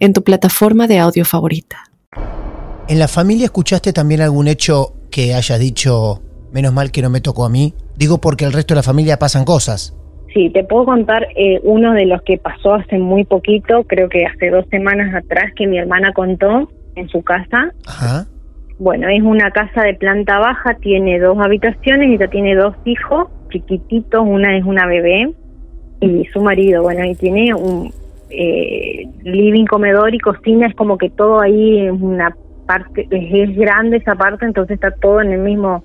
en 0.00 0.12
tu 0.12 0.24
plataforma 0.24 0.86
de 0.86 0.98
audio 0.98 1.24
favorita. 1.24 1.84
¿En 2.88 2.98
la 2.98 3.06
familia 3.06 3.44
escuchaste 3.44 3.92
también 3.92 4.22
algún 4.22 4.48
hecho 4.48 4.94
que 5.10 5.34
haya 5.34 5.58
dicho, 5.58 6.22
menos 6.52 6.72
mal 6.72 6.90
que 6.90 7.02
no 7.02 7.10
me 7.10 7.20
tocó 7.20 7.44
a 7.44 7.50
mí. 7.50 7.74
Digo 7.96 8.18
porque 8.18 8.44
el 8.44 8.52
resto 8.52 8.74
de 8.74 8.76
la 8.76 8.82
familia 8.82 9.18
pasan 9.18 9.44
cosas. 9.44 9.96
Sí, 10.32 10.48
te 10.50 10.62
puedo 10.64 10.84
contar 10.84 11.26
eh, 11.36 11.60
uno 11.64 11.92
de 11.92 12.06
los 12.06 12.22
que 12.22 12.38
pasó 12.38 12.74
hace 12.74 12.98
muy 12.98 13.24
poquito, 13.24 13.84
creo 13.84 14.08
que 14.08 14.24
hace 14.24 14.50
dos 14.50 14.64
semanas 14.70 15.12
atrás, 15.14 15.52
que 15.56 15.66
mi 15.66 15.78
hermana 15.78 16.12
contó 16.12 16.70
en 16.94 17.08
su 17.08 17.22
casa. 17.22 17.72
Ajá. 17.86 18.26
Bueno, 18.78 19.08
es 19.08 19.22
una 19.22 19.50
casa 19.50 19.82
de 19.82 19.94
planta 19.94 20.38
baja, 20.38 20.76
tiene 20.80 21.18
dos 21.18 21.36
habitaciones 21.40 22.08
y 22.10 22.18
ya 22.18 22.28
tiene 22.28 22.54
dos 22.54 22.74
hijos 22.84 23.28
chiquititos, 23.50 24.22
una 24.24 24.56
es 24.56 24.64
una 24.64 24.86
bebé 24.86 25.34
y 26.00 26.24
su 26.32 26.40
marido, 26.40 26.82
bueno, 26.82 27.04
y 27.04 27.14
tiene 27.16 27.52
un 27.52 27.92
eh, 28.30 29.06
living, 29.22 29.66
comedor 29.66 30.14
y 30.14 30.18
cocina, 30.18 30.66
es 30.66 30.74
como 30.74 30.98
que 30.98 31.10
todo 31.10 31.40
ahí 31.40 31.86
es 31.86 31.92
una 31.92 32.34
parte, 32.66 33.06
es, 33.10 33.56
grande 33.56 33.98
esa 33.98 34.14
parte, 34.14 34.46
entonces 34.46 34.74
está 34.74 34.92
todo 34.92 35.20
en 35.20 35.32
el 35.32 35.40
mismo, 35.40 35.84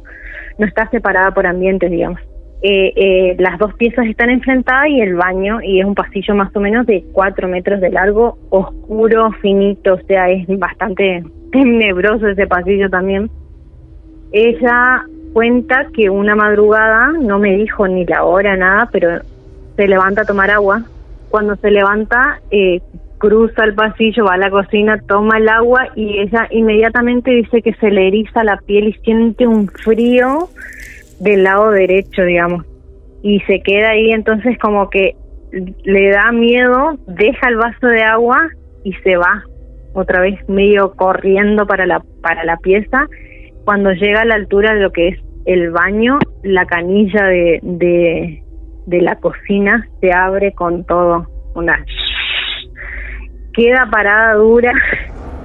no 0.57 0.65
está 0.65 0.89
separada 0.89 1.31
por 1.31 1.47
ambientes, 1.47 1.89
digamos. 1.89 2.19
Eh, 2.61 2.93
eh, 2.95 3.35
las 3.37 3.59
dos 3.59 3.73
piezas 3.75 4.07
están 4.07 4.29
enfrentadas 4.29 4.87
y 4.89 5.01
el 5.01 5.15
baño, 5.15 5.61
y 5.61 5.79
es 5.79 5.85
un 5.85 5.95
pasillo 5.95 6.35
más 6.35 6.55
o 6.55 6.59
menos 6.59 6.85
de 6.85 7.03
cuatro 7.11 7.47
metros 7.47 7.81
de 7.81 7.89
largo, 7.89 8.37
oscuro, 8.49 9.31
finito, 9.41 9.95
o 9.95 10.01
sea, 10.07 10.29
es 10.29 10.47
bastante 10.59 11.23
tenebroso 11.51 12.27
ese 12.27 12.47
pasillo 12.47 12.89
también. 12.89 13.29
Ella 14.31 15.05
cuenta 15.33 15.87
que 15.93 16.09
una 16.09 16.35
madrugada, 16.35 17.11
no 17.19 17.39
me 17.39 17.55
dijo 17.55 17.87
ni 17.87 18.05
la 18.05 18.23
hora, 18.23 18.55
nada, 18.55 18.89
pero 18.91 19.19
se 19.75 19.87
levanta 19.87 20.21
a 20.21 20.25
tomar 20.25 20.49
agua. 20.49 20.83
Cuando 21.35 21.57
se 21.57 21.69
levanta, 21.69 22.39
eh, 22.49 22.79
cruza 23.17 23.65
el 23.65 23.75
pasillo, 23.75 24.23
va 24.23 24.35
a 24.35 24.37
la 24.37 24.49
cocina, 24.49 25.01
toma 25.05 25.37
el 25.37 25.49
agua 25.49 25.89
y 25.93 26.19
ella 26.19 26.47
inmediatamente 26.49 27.29
dice 27.29 27.61
que 27.61 27.73
se 27.73 27.91
le 27.91 28.07
eriza 28.07 28.45
la 28.45 28.55
piel 28.65 28.87
y 28.87 28.93
siente 29.03 29.45
un 29.45 29.67
frío 29.67 30.47
del 31.19 31.43
lado 31.43 31.71
derecho, 31.71 32.23
digamos. 32.23 32.65
Y 33.21 33.41
se 33.41 33.59
queda 33.59 33.89
ahí, 33.89 34.11
entonces 34.11 34.57
como 34.59 34.89
que 34.89 35.17
le 35.83 36.09
da 36.11 36.31
miedo, 36.31 36.97
deja 37.05 37.49
el 37.49 37.57
vaso 37.57 37.87
de 37.87 38.03
agua 38.03 38.39
y 38.85 38.93
se 39.03 39.17
va 39.17 39.43
otra 39.91 40.21
vez 40.21 40.39
medio 40.47 40.93
corriendo 40.93 41.67
para 41.67 41.85
la 41.85 42.01
para 42.21 42.45
la 42.45 42.55
pieza. 42.59 43.09
Cuando 43.65 43.91
llega 43.91 44.21
a 44.21 44.25
la 44.25 44.35
altura 44.35 44.73
de 44.73 44.79
lo 44.79 44.93
que 44.93 45.09
es 45.09 45.19
el 45.43 45.71
baño, 45.71 46.17
la 46.43 46.65
canilla 46.65 47.25
de, 47.25 47.59
de, 47.61 48.41
de 48.85 49.01
la 49.01 49.15
cocina 49.15 49.87
se 49.99 50.11
abre 50.13 50.53
con 50.53 50.85
todo, 50.85 51.27
una 51.55 51.83
queda 53.53 53.87
parada 53.89 54.33
dura 54.33 54.73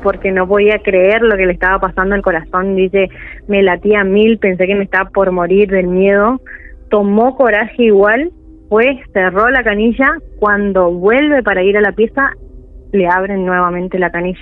porque 0.03 0.33
no 0.33 0.47
podía 0.49 0.79
creer 0.79 1.23
lo 1.23 1.37
que 1.37 1.47
le 1.47 1.53
estaba 1.53 1.79
pasando 1.79 2.15
al 2.15 2.23
corazón. 2.23 2.75
Dice, 2.75 3.09
me 3.49 3.63
latía 3.63 4.05
mil, 4.05 4.39
pensé 4.39 4.67
que 4.67 4.75
me 4.75 4.85
estaba 4.85 5.11
por 5.11 5.31
morir 5.31 5.69
del 5.69 5.89
miedo. 5.89 6.41
Tomó 6.89 7.37
coraje 7.37 7.85
igual, 7.85 8.31
pues 8.69 8.99
cerró 9.13 9.51
la 9.51 9.63
canilla. 9.63 10.15
Cuando 10.39 10.91
vuelve 10.91 11.43
para 11.43 11.63
ir 11.63 11.77
a 11.77 11.83
la 11.83 11.93
pieza, 11.93 12.33
le 12.93 13.07
abren 13.09 13.45
nuevamente 13.45 13.99
la 13.99 14.11
canilla. 14.11 14.41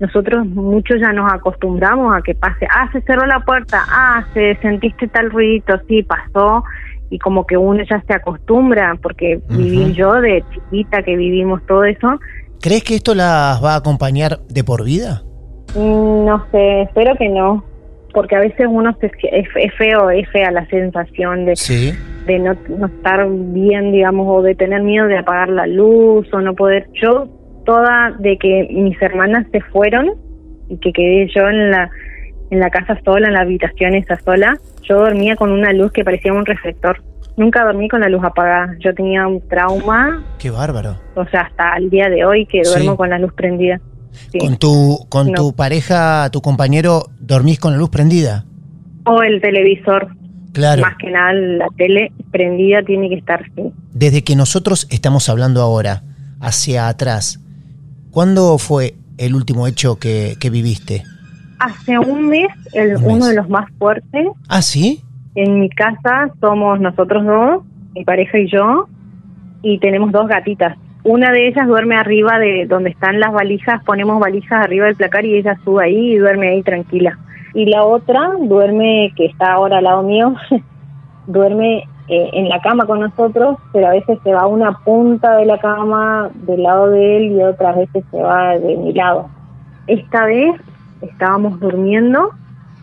Nosotros 0.00 0.44
muchos 0.46 1.00
ya 1.00 1.12
nos 1.12 1.32
acostumbramos 1.32 2.16
a 2.16 2.22
que 2.22 2.34
pase, 2.34 2.66
ah, 2.68 2.90
se 2.92 3.02
cerró 3.02 3.24
la 3.24 3.38
puerta, 3.40 3.84
ah, 3.88 4.24
se 4.34 4.56
sentiste 4.56 5.06
tal 5.06 5.30
ruidito, 5.30 5.78
sí, 5.86 6.02
pasó, 6.02 6.64
y 7.12 7.18
como 7.18 7.46
que 7.46 7.58
uno 7.58 7.82
ya 7.88 8.02
se 8.06 8.14
acostumbra, 8.14 8.96
porque 9.02 9.38
viví 9.50 9.92
yo 9.92 10.14
de 10.14 10.42
chiquita 10.52 11.02
que 11.02 11.14
vivimos 11.16 11.60
todo 11.66 11.84
eso, 11.84 12.18
¿Crees 12.62 12.84
que 12.84 12.94
esto 12.94 13.12
las 13.16 13.62
va 13.62 13.74
a 13.74 13.78
acompañar 13.78 14.38
de 14.48 14.62
por 14.62 14.84
vida? 14.84 15.22
Mm, 15.74 16.24
No 16.26 16.46
sé, 16.52 16.82
espero 16.82 17.16
que 17.16 17.28
no, 17.28 17.64
porque 18.14 18.36
a 18.36 18.38
veces 18.38 18.66
uno 18.70 18.96
se, 19.00 19.06
es, 19.06 19.48
es 19.56 19.74
feo, 19.74 20.10
es 20.10 20.28
fea 20.30 20.50
la 20.52 20.64
sensación 20.68 21.44
de, 21.44 21.56
Sí. 21.56 21.90
de 22.26 22.38
no, 22.38 22.54
no 22.78 22.86
estar 22.86 23.26
bien, 23.28 23.90
digamos, 23.90 24.26
o 24.28 24.42
de 24.42 24.54
tener 24.54 24.80
miedo 24.82 25.06
de 25.08 25.18
apagar 25.18 25.48
la 25.48 25.66
luz 25.66 26.32
o 26.32 26.40
no 26.40 26.54
poder. 26.54 26.86
Yo, 26.94 27.26
toda 27.66 28.14
de 28.20 28.38
que 28.38 28.68
mis 28.70 29.00
hermanas 29.02 29.44
se 29.50 29.60
fueron 29.60 30.12
y 30.68 30.76
que 30.78 30.92
quedé 30.92 31.28
yo 31.34 31.48
en 31.48 31.70
la 31.72 31.90
en 32.52 32.60
la 32.60 32.68
casa 32.70 32.98
sola, 33.02 33.28
en 33.28 33.32
la 33.34 33.40
habitación 33.40 33.94
esa 33.94 34.20
sola, 34.20 34.58
yo 34.86 34.96
dormía 34.98 35.36
con 35.36 35.50
una 35.50 35.72
luz 35.72 35.90
que 35.90 36.04
parecía 36.04 36.34
un 36.34 36.44
reflector. 36.44 37.02
Nunca 37.38 37.64
dormí 37.64 37.88
con 37.88 38.02
la 38.02 38.10
luz 38.10 38.22
apagada. 38.22 38.74
Yo 38.78 38.94
tenía 38.94 39.26
un 39.26 39.40
trauma, 39.48 40.22
Qué 40.38 40.50
bárbaro. 40.50 41.00
o 41.16 41.24
sea, 41.28 41.40
hasta 41.42 41.76
el 41.78 41.88
día 41.88 42.10
de 42.10 42.26
hoy 42.26 42.44
que 42.44 42.60
duermo 42.62 42.90
Sí. 42.92 42.96
con 42.98 43.08
la 43.08 43.18
luz 43.18 43.32
prendida. 43.32 43.80
Sí. 44.30 44.38
Con 44.38 44.58
tu 44.58 44.98
con 45.08 45.28
No. 45.28 45.32
tu 45.32 45.56
pareja, 45.56 46.28
tu 46.30 46.42
compañero, 46.42 47.04
dormís 47.20 47.58
con 47.58 47.72
la 47.72 47.78
luz 47.78 47.88
prendida. 47.88 48.44
O 49.06 49.22
el 49.22 49.40
televisor, 49.40 50.08
Claro. 50.52 50.82
más 50.82 50.96
que 50.98 51.10
nada 51.10 51.32
la 51.32 51.68
tele 51.78 52.12
prendida 52.30 52.82
tiene 52.82 53.08
que 53.08 53.14
estar, 53.14 53.42
sí. 53.56 53.72
Desde 53.94 54.22
que 54.24 54.36
nosotros 54.36 54.86
estamos 54.90 55.30
hablando 55.30 55.62
ahora, 55.62 56.02
hacia 56.38 56.88
atrás, 56.88 57.40
¿cuándo 58.10 58.58
fue 58.58 58.94
el 59.16 59.34
último 59.34 59.66
hecho 59.66 59.96
que, 59.98 60.36
que 60.38 60.50
viviste? 60.50 61.04
Hace 61.64 61.98
un 61.98 62.28
mes, 62.28 62.48
el, 62.74 62.96
Un 62.96 63.02
mes. 63.02 63.12
uno 63.14 63.26
de 63.26 63.36
los 63.36 63.48
más 63.48 63.70
fuertes, 63.78 64.26
Ah, 64.48 64.62
sí. 64.62 65.00
en 65.34 65.60
mi 65.60 65.68
casa 65.70 66.28
somos 66.40 66.80
nosotros 66.80 67.24
dos, 67.24 67.62
mi 67.94 68.04
pareja 68.04 68.38
y 68.38 68.48
yo, 68.50 68.86
y 69.62 69.78
tenemos 69.78 70.10
dos 70.12 70.26
gatitas. 70.28 70.76
Una 71.04 71.30
de 71.32 71.48
ellas 71.48 71.66
duerme 71.66 71.96
arriba 71.96 72.38
de 72.38 72.66
donde 72.66 72.90
están 72.90 73.18
las 73.20 73.32
valijas, 73.32 73.82
ponemos 73.84 74.20
valijas 74.20 74.64
arriba 74.64 74.86
del 74.86 74.96
placar 74.96 75.24
y 75.24 75.36
ella 75.36 75.56
sube 75.64 75.84
ahí 75.84 76.12
y 76.12 76.16
duerme 76.18 76.48
ahí 76.48 76.62
tranquila. 76.62 77.18
Y 77.54 77.66
la 77.66 77.82
otra 77.84 78.30
duerme, 78.40 79.12
que 79.16 79.26
está 79.26 79.52
ahora 79.52 79.78
al 79.78 79.84
lado 79.84 80.02
mío, 80.04 80.34
duerme 81.26 81.84
eh, 82.08 82.30
en 82.32 82.48
la 82.48 82.60
cama 82.60 82.86
con 82.86 83.00
nosotros, 83.00 83.56
pero 83.72 83.88
a 83.88 83.90
veces 83.90 84.18
se 84.24 84.32
va 84.32 84.40
a 84.42 84.46
una 84.46 84.72
punta 84.84 85.36
de 85.36 85.46
la 85.46 85.58
cama 85.58 86.30
del 86.46 86.62
lado 86.62 86.90
de 86.90 87.16
él 87.16 87.32
y 87.32 87.42
otras 87.42 87.76
veces 87.76 88.04
se 88.10 88.22
va 88.22 88.58
de 88.58 88.76
mi 88.76 88.92
lado. 88.92 89.28
Esta 89.86 90.24
vez 90.24 90.52
estábamos 91.02 91.58
durmiendo, 91.60 92.30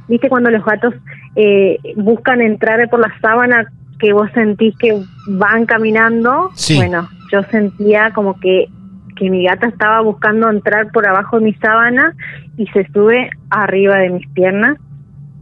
viste 0.08 0.29
cuando 0.29 0.49
los 0.51 0.63
gatos 0.65 0.93
eh, 1.36 1.77
buscan 1.95 2.41
entrar 2.41 2.88
por 2.89 2.99
la 2.99 3.12
sábana 3.21 3.65
que 3.99 4.13
vos 4.13 4.29
sentís 4.34 4.75
que 4.77 5.01
van 5.27 5.65
caminando, 5.65 6.51
Sí. 6.53 6.77
bueno, 6.77 7.08
yo 7.32 7.43
sentía 7.43 8.12
como 8.13 8.39
que 8.39 8.67
que 9.15 9.29
mi 9.29 9.43
gata 9.43 9.67
estaba 9.67 9.99
buscando 9.99 10.49
entrar 10.49 10.91
por 10.93 11.05
abajo 11.05 11.39
de 11.39 11.45
mi 11.45 11.53
sábana 11.55 12.13
y 12.55 12.67
se 12.67 12.88
sube 12.93 13.29
arriba 13.49 13.97
de 13.97 14.12
mis 14.12 14.25
piernas. 14.29 14.77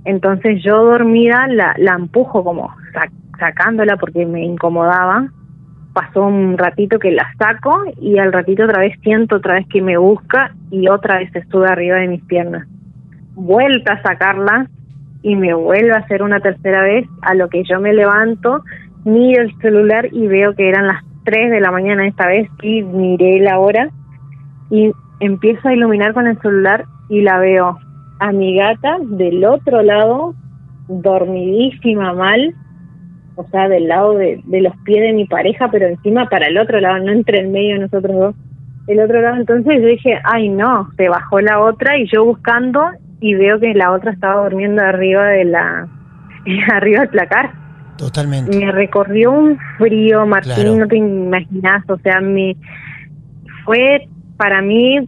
Entonces 0.03 0.63
yo 0.63 0.83
dormida 0.83 1.47
la, 1.47 1.75
la 1.77 1.93
empujo 1.93 2.43
como 2.43 2.69
sac- 2.91 3.11
sacándola 3.37 3.97
porque 3.97 4.25
me 4.25 4.43
incomodaba. 4.43 5.27
Pasó 5.97 6.27
un 6.27 6.59
ratito 6.59 6.99
que 6.99 7.09
la 7.09 7.27
saco 7.39 7.83
y 7.99 8.19
al 8.19 8.31
ratito 8.31 8.65
otra 8.65 8.81
vez 8.81 8.93
siento 9.01 9.37
otra 9.37 9.55
vez 9.55 9.65
que 9.67 9.81
me 9.81 9.97
busca 9.97 10.53
y 10.69 10.87
otra 10.89 11.17
vez 11.17 11.31
se 11.31 11.43
sube 11.45 11.67
arriba 11.67 11.95
de 11.95 12.07
mis 12.07 12.23
piernas. 12.25 12.67
Vuelta 13.33 13.93
a 13.93 14.03
sacarla 14.03 14.67
y 15.23 15.35
me 15.35 15.55
vuelve 15.55 15.93
a 15.93 16.01
hacer 16.01 16.21
una 16.21 16.39
tercera 16.39 16.83
vez, 16.83 17.07
a 17.23 17.33
lo 17.33 17.49
que 17.49 17.63
yo 17.63 17.79
me 17.79 17.95
levanto, 17.95 18.63
miro 19.05 19.41
el 19.41 19.57
celular 19.59 20.07
y 20.11 20.27
veo 20.27 20.53
que 20.53 20.69
eran 20.69 20.85
las 20.85 21.03
3 21.23 21.49
de 21.49 21.61
la 21.61 21.71
mañana 21.71 22.05
esta 22.05 22.27
vez 22.27 22.47
y 22.61 22.83
miré 22.83 23.39
la 23.39 23.57
hora 23.57 23.89
y 24.69 24.91
empiezo 25.19 25.67
a 25.67 25.73
iluminar 25.73 26.13
con 26.13 26.27
el 26.27 26.39
celular 26.41 26.85
y 27.09 27.21
la 27.21 27.39
veo 27.39 27.75
a 28.19 28.31
mi 28.33 28.55
gata 28.55 28.97
del 29.01 29.43
otro 29.45 29.81
lado, 29.81 30.35
dormidísima 30.89 32.13
mal, 32.13 32.53
o 33.37 33.47
sea, 33.49 33.69
del 33.69 33.87
lado 33.87 34.15
de, 34.15 34.41
de 34.43 34.61
los 34.61 34.75
pies 34.83 35.01
de 35.01 35.13
mi 35.13 35.25
pareja, 35.25 35.69
pero 35.71 35.87
encima 35.87 36.27
para 36.27 36.47
el 36.47 36.57
otro 36.57 36.79
lado, 36.79 36.99
no 36.99 37.11
entre 37.11 37.39
el 37.39 37.47
medio 37.49 37.75
de 37.75 37.81
nosotros 37.81 38.15
dos. 38.17 38.35
El 38.87 38.99
otro 38.99 39.21
lado, 39.21 39.35
entonces 39.37 39.81
yo 39.81 39.87
dije, 39.87 40.19
ay 40.23 40.49
no, 40.49 40.89
se 40.97 41.07
bajó 41.09 41.39
la 41.41 41.59
otra 41.59 41.97
y 41.97 42.07
yo 42.11 42.25
buscando 42.25 42.83
y 43.19 43.35
veo 43.35 43.59
que 43.59 43.73
la 43.73 43.91
otra 43.91 44.11
estaba 44.11 44.43
durmiendo 44.43 44.81
arriba 44.81 45.25
de 45.27 45.45
la, 45.45 45.87
arriba 46.73 47.01
del 47.01 47.09
placar. 47.09 47.51
Totalmente. 47.97 48.57
Me 48.57 48.71
recorrió 48.71 49.31
un 49.31 49.57
frío, 49.77 50.25
Martín, 50.25 50.53
Claro. 50.53 50.75
no 50.77 50.87
te 50.87 50.97
imaginas, 50.97 51.83
o 51.89 51.97
sea, 51.97 52.21
me 52.21 52.55
fue 53.65 54.07
para 54.37 54.61
mí 54.61 55.07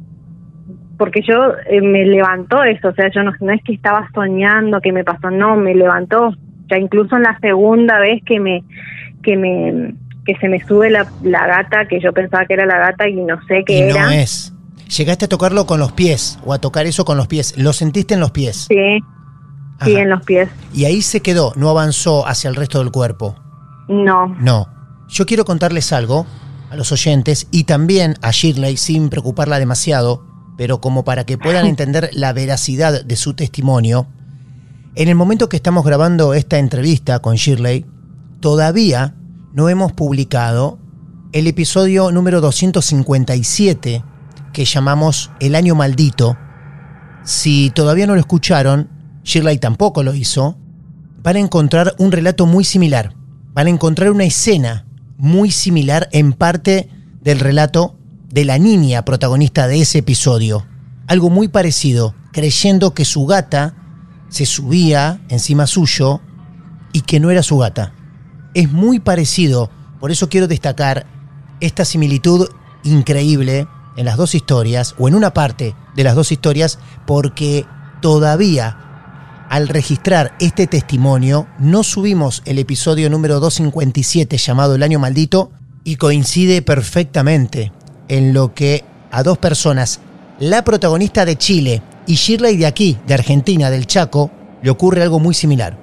porque 0.97 1.21
yo 1.21 1.53
eh, 1.69 1.81
me 1.81 2.05
levantó 2.05 2.61
eso, 2.63 2.89
o 2.89 2.93
sea, 2.93 3.09
yo 3.09 3.23
no, 3.23 3.31
no 3.39 3.53
es 3.53 3.63
que 3.63 3.73
estaba 3.73 4.09
soñando 4.13 4.81
que 4.81 4.91
me 4.91 5.05
pasó, 5.05 5.31
no, 5.31 5.55
me 5.55 5.73
levantó, 5.73 6.33
ya 6.69 6.77
incluso 6.77 7.15
en 7.15 7.23
la 7.23 7.37
segunda 7.39 7.99
vez 7.99 8.21
que 8.25 8.39
me 8.39 8.63
que 9.23 9.35
me 9.37 9.93
que 10.25 10.35
se 10.35 10.47
me 10.47 10.63
sube 10.65 10.89
la, 10.89 11.11
la 11.23 11.47
gata, 11.47 11.87
que 11.87 11.99
yo 11.99 12.13
pensaba 12.13 12.45
que 12.45 12.53
era 12.53 12.65
la 12.65 12.77
gata 12.77 13.07
y 13.07 13.15
no 13.15 13.39
sé 13.47 13.63
qué 13.65 13.77
Y 13.77 13.81
era. 13.81 14.05
no 14.05 14.11
es. 14.11 14.53
Llegaste 14.95 15.25
a 15.25 15.27
tocarlo 15.27 15.65
con 15.65 15.79
los 15.79 15.91
pies 15.91 16.39
o 16.45 16.53
a 16.53 16.59
tocar 16.59 16.85
eso 16.85 17.05
con 17.05 17.17
los 17.17 17.27
pies. 17.27 17.55
Lo 17.57 17.73
sentiste 17.73 18.13
en 18.15 18.19
los 18.19 18.31
pies. 18.31 18.67
Sí, 18.67 18.99
sí, 19.83 19.95
en 19.95 20.09
los 20.09 20.23
pies. 20.23 20.49
Y 20.73 20.85
ahí 20.85 21.01
se 21.01 21.21
quedó, 21.21 21.53
no 21.55 21.69
avanzó 21.69 22.27
hacia 22.27 22.49
el 22.49 22.55
resto 22.55 22.79
del 22.79 22.91
cuerpo. 22.91 23.35
No, 23.87 24.27
No. 24.39 24.67
Yo 25.07 25.25
quiero 25.25 25.43
contarles 25.43 25.91
algo 25.91 26.27
a 26.69 26.75
los 26.75 26.91
oyentes 26.91 27.47
y 27.51 27.63
también 27.63 28.13
a 28.21 28.29
Shirley 28.29 28.77
sin 28.77 29.09
preocuparla 29.09 29.57
demasiado, 29.57 30.23
pero 30.55 30.81
como 30.81 31.03
para 31.03 31.25
que 31.25 31.37
puedan 31.37 31.65
entender 31.67 32.11
la 32.13 32.31
veracidad 32.33 33.03
de 33.03 33.15
su 33.15 33.33
testimonio. 33.33 34.07
En 34.95 35.07
el 35.07 35.15
momento 35.15 35.49
que 35.49 35.55
estamos 35.55 35.85
grabando 35.85 36.33
esta 36.33 36.57
entrevista 36.57 37.19
con 37.19 37.35
Shirley, 37.35 37.85
todavía 38.39 39.15
no 39.53 39.69
hemos 39.69 39.93
publicado 39.93 40.79
el 41.31 41.45
episodio 41.45 42.11
número 42.11 42.41
257 42.41 44.03
que 44.51 44.65
llamamos 44.65 45.29
El 45.39 45.53
año 45.53 45.75
maldito. 45.75 46.37
Si 47.23 47.69
todavía 47.69 48.07
no 48.07 48.15
lo 48.15 48.19
escucharon, 48.19 48.89
Shirley 49.23 49.59
tampoco 49.59 50.01
lo 50.01 50.15
hizo, 50.15 50.57
van 51.21 51.35
a 51.35 51.39
encontrar 51.39 51.93
un 51.99 52.11
relato 52.11 52.47
muy 52.47 52.63
similar. 52.63 53.13
Van 53.53 53.67
a 53.67 53.71
encontrar 53.71 54.09
una 54.09 54.23
escena 54.23 54.87
muy 55.17 55.51
similar 55.51 56.09
en 56.11 56.33
parte 56.33 56.89
del 57.21 57.39
relato 57.39 57.95
de 58.27 58.43
la 58.43 58.57
niña 58.57 59.05
protagonista 59.05 59.67
de 59.67 59.81
ese 59.81 59.99
episodio. 59.99 60.65
Algo 61.05 61.29
muy 61.29 61.47
parecido, 61.47 62.15
creyendo 62.31 62.95
que 62.95 63.05
su 63.05 63.27
gata 63.27 63.75
se 64.29 64.45
subía 64.45 65.21
encima 65.29 65.67
suyo 65.67 66.21
y 66.93 67.01
que 67.01 67.19
no 67.19 67.29
era 67.29 67.43
su 67.43 67.57
gata. 67.57 67.93
Es 68.53 68.71
muy 68.71 68.99
parecido, 68.99 69.69
por 69.99 70.11
eso 70.11 70.29
quiero 70.29 70.47
destacar 70.47 71.05
esta 71.59 71.85
similitud 71.85 72.47
increíble 72.83 73.67
en 73.97 74.05
las 74.05 74.17
dos 74.17 74.33
historias, 74.33 74.95
o 74.97 75.07
en 75.07 75.15
una 75.15 75.33
parte 75.33 75.75
de 75.95 76.03
las 76.03 76.15
dos 76.15 76.31
historias, 76.31 76.79
porque 77.05 77.65
todavía 78.01 78.77
al 79.49 79.67
registrar 79.67 80.35
este 80.39 80.67
testimonio 80.67 81.47
no 81.57 81.83
subimos 81.83 82.43
el 82.45 82.59
episodio 82.59 83.09
número 83.09 83.39
257 83.39 84.37
llamado 84.37 84.75
El 84.75 84.83
año 84.83 84.99
maldito 84.99 85.51
y 85.83 85.95
coincide 85.95 86.61
perfectamente 86.61 87.73
en 88.07 88.33
lo 88.33 88.53
que 88.53 88.85
a 89.11 89.23
dos 89.23 89.37
personas, 89.37 89.99
la 90.39 90.63
protagonista 90.63 91.25
de 91.25 91.35
Chile 91.35 91.81
y 92.09 92.15
Shirley 92.15 92.57
de 92.57 92.65
aquí, 92.65 92.97
de 93.05 93.13
Argentina, 93.13 93.69
del 93.69 93.85
Chaco, 93.85 94.31
le 94.63 94.71
ocurre 94.71 95.03
algo 95.03 95.19
muy 95.19 95.35
similar. 95.35 95.77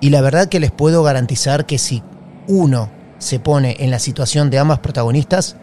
Y 0.00 0.10
la 0.10 0.20
verdad 0.20 0.48
que 0.48 0.60
les 0.60 0.70
puedo 0.70 1.02
garantizar 1.02 1.66
que 1.66 1.76
si 1.76 2.04
uno 2.46 2.88
se 3.18 3.40
pone 3.40 3.74
en 3.80 3.90
la 3.90 3.98
situación 3.98 4.48
de 4.48 4.60
ambas 4.60 4.78
protagonistas, 4.78 5.56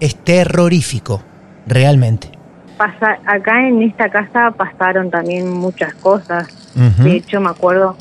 es 0.00 0.16
terrorífico, 0.16 1.20
realmente. 1.66 2.30
Pasa, 2.78 3.18
acá 3.26 3.68
en 3.68 3.82
esta 3.82 4.08
casa 4.08 4.52
pasaron 4.56 5.10
también 5.10 5.52
muchas 5.52 5.94
cosas. 5.96 6.48
De 6.98 7.16
hecho, 7.16 7.38
me 7.38 7.50
acuerdo, 7.50 7.94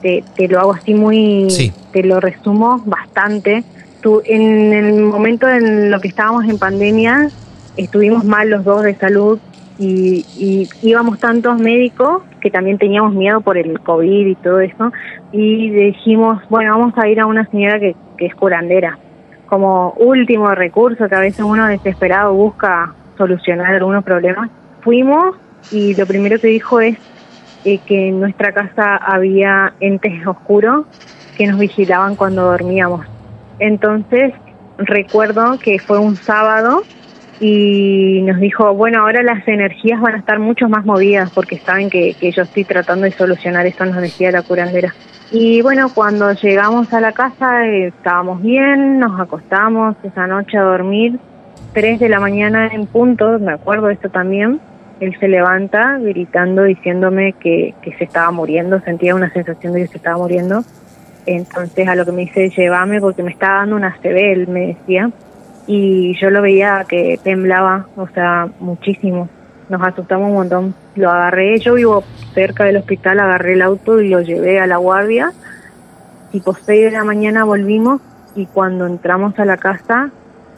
te, 0.00 0.24
te, 0.36 0.48
lo 0.48 0.58
hago 0.58 0.72
así 0.72 0.94
muy, 0.94 1.48
te 1.92 2.02
lo 2.02 2.18
resumo 2.18 2.82
bastante. 2.86 3.62
Tú, 4.00 4.22
en 4.24 4.72
el 4.72 5.02
momento 5.02 5.46
en 5.50 5.90
lo 5.90 6.00
que 6.00 6.08
estábamos 6.08 6.46
en 6.46 6.56
pandemia, 6.56 7.28
estuvimos 7.76 8.24
mal 8.24 8.48
los 8.48 8.64
dos 8.64 8.84
de 8.84 8.94
salud 8.94 9.38
y, 9.78 10.24
y 10.36 10.68
íbamos 10.82 11.18
tantos 11.18 11.58
médicos 11.58 12.22
que 12.40 12.50
también 12.50 12.78
teníamos 12.78 13.14
miedo 13.14 13.40
por 13.40 13.58
el 13.58 13.80
COVID 13.80 14.26
y 14.26 14.34
todo 14.36 14.60
eso. 14.60 14.92
Y 15.32 15.70
dijimos, 15.70 16.42
bueno, 16.48 16.78
vamos 16.78 16.94
a 16.98 17.08
ir 17.08 17.20
a 17.20 17.26
una 17.26 17.46
señora 17.46 17.78
que, 17.78 17.94
que 18.16 18.26
es 18.26 18.34
curandera 18.34 18.98
como 19.52 19.90
último 19.98 20.54
recurso 20.54 21.10
que 21.10 21.14
a 21.14 21.20
veces 21.20 21.40
uno 21.40 21.66
desesperado 21.66 22.32
busca 22.32 22.94
solucionar 23.18 23.74
algunos 23.74 24.02
problemas. 24.02 24.48
Fuimos 24.80 25.36
y 25.70 25.94
lo 25.94 26.06
primero 26.06 26.40
que 26.40 26.46
dijo 26.46 26.80
es 26.80 26.96
eh, 27.66 27.76
que 27.84 28.08
en 28.08 28.18
nuestra 28.18 28.52
casa 28.52 28.96
había 28.96 29.74
entes 29.78 30.26
oscuros 30.26 30.86
que 31.36 31.46
nos 31.46 31.58
vigilaban 31.58 32.16
cuando 32.16 32.44
dormíamos. 32.46 33.04
Entonces 33.58 34.32
recuerdo 34.78 35.58
que 35.58 35.78
fue 35.78 35.98
un 35.98 36.16
sábado 36.16 36.82
y 37.44 38.22
nos 38.22 38.38
dijo, 38.38 38.72
bueno, 38.72 39.00
ahora 39.00 39.20
las 39.24 39.46
energías 39.48 40.00
van 40.00 40.14
a 40.14 40.18
estar 40.18 40.38
mucho 40.38 40.68
más 40.68 40.84
movidas 40.84 41.28
porque 41.34 41.58
saben 41.58 41.90
que, 41.90 42.14
yo 42.20 42.42
estoy 42.42 42.62
tratando 42.62 43.04
de 43.04 43.10
solucionar 43.10 43.66
esto, 43.66 43.84
nos 43.84 44.00
decía 44.00 44.30
la 44.30 44.42
curandera. 44.42 44.94
Y 45.32 45.60
bueno, 45.60 45.90
cuando 45.92 46.30
llegamos 46.34 46.92
a 46.92 47.00
la 47.00 47.10
casa 47.10 47.66
estábamos 47.66 48.40
bien, 48.42 49.00
nos 49.00 49.20
acostamos 49.20 49.96
esa 50.04 50.28
noche 50.28 50.56
a 50.56 50.62
dormir. 50.62 51.18
Tres 51.72 51.98
de 51.98 52.08
la 52.08 52.20
mañana 52.20 52.68
en 52.68 52.86
punto, 52.86 53.40
me 53.40 53.54
acuerdo 53.54 53.88
de 53.88 53.94
esto 53.94 54.08
también, 54.08 54.60
él 55.00 55.16
se 55.18 55.26
levanta 55.26 55.98
gritando, 55.98 56.62
diciéndome 56.62 57.32
que, 57.32 57.74
que 57.82 57.92
se 57.96 58.04
estaba 58.04 58.30
muriendo, 58.30 58.78
sentía 58.82 59.16
una 59.16 59.32
sensación 59.32 59.72
de 59.72 59.80
que 59.80 59.88
se 59.88 59.96
estaba 59.96 60.16
muriendo. 60.16 60.62
Entonces 61.26 61.88
a 61.88 61.96
lo 61.96 62.04
que 62.04 62.12
me 62.12 62.22
dice, 62.22 62.50
llévame 62.50 63.00
porque 63.00 63.24
me 63.24 63.32
está 63.32 63.54
dando 63.54 63.74
una 63.74 63.96
CB, 64.00 64.32
él 64.32 64.46
me 64.46 64.68
decía. 64.68 65.10
Y 65.66 66.18
yo 66.20 66.30
lo 66.30 66.42
veía 66.42 66.84
que 66.88 67.18
temblaba, 67.22 67.86
o 67.96 68.08
sea, 68.08 68.48
muchísimo 68.60 69.28
nos 69.72 69.82
asustamos 69.82 70.28
un 70.28 70.34
montón. 70.34 70.74
Lo 70.94 71.10
agarré, 71.10 71.58
yo 71.58 71.74
vivo 71.74 72.04
cerca 72.34 72.64
del 72.64 72.76
hospital, 72.76 73.20
agarré 73.20 73.54
el 73.54 73.62
auto 73.62 74.00
y 74.00 74.08
lo 74.08 74.20
llevé 74.20 74.60
a 74.60 74.66
la 74.66 74.76
guardia. 74.76 75.32
Tipo 76.30 76.54
6 76.54 76.84
de 76.84 76.90
la 76.90 77.04
mañana 77.04 77.44
volvimos 77.44 78.00
y 78.34 78.46
cuando 78.46 78.86
entramos 78.86 79.38
a 79.38 79.44
la 79.44 79.56
casa 79.56 80.10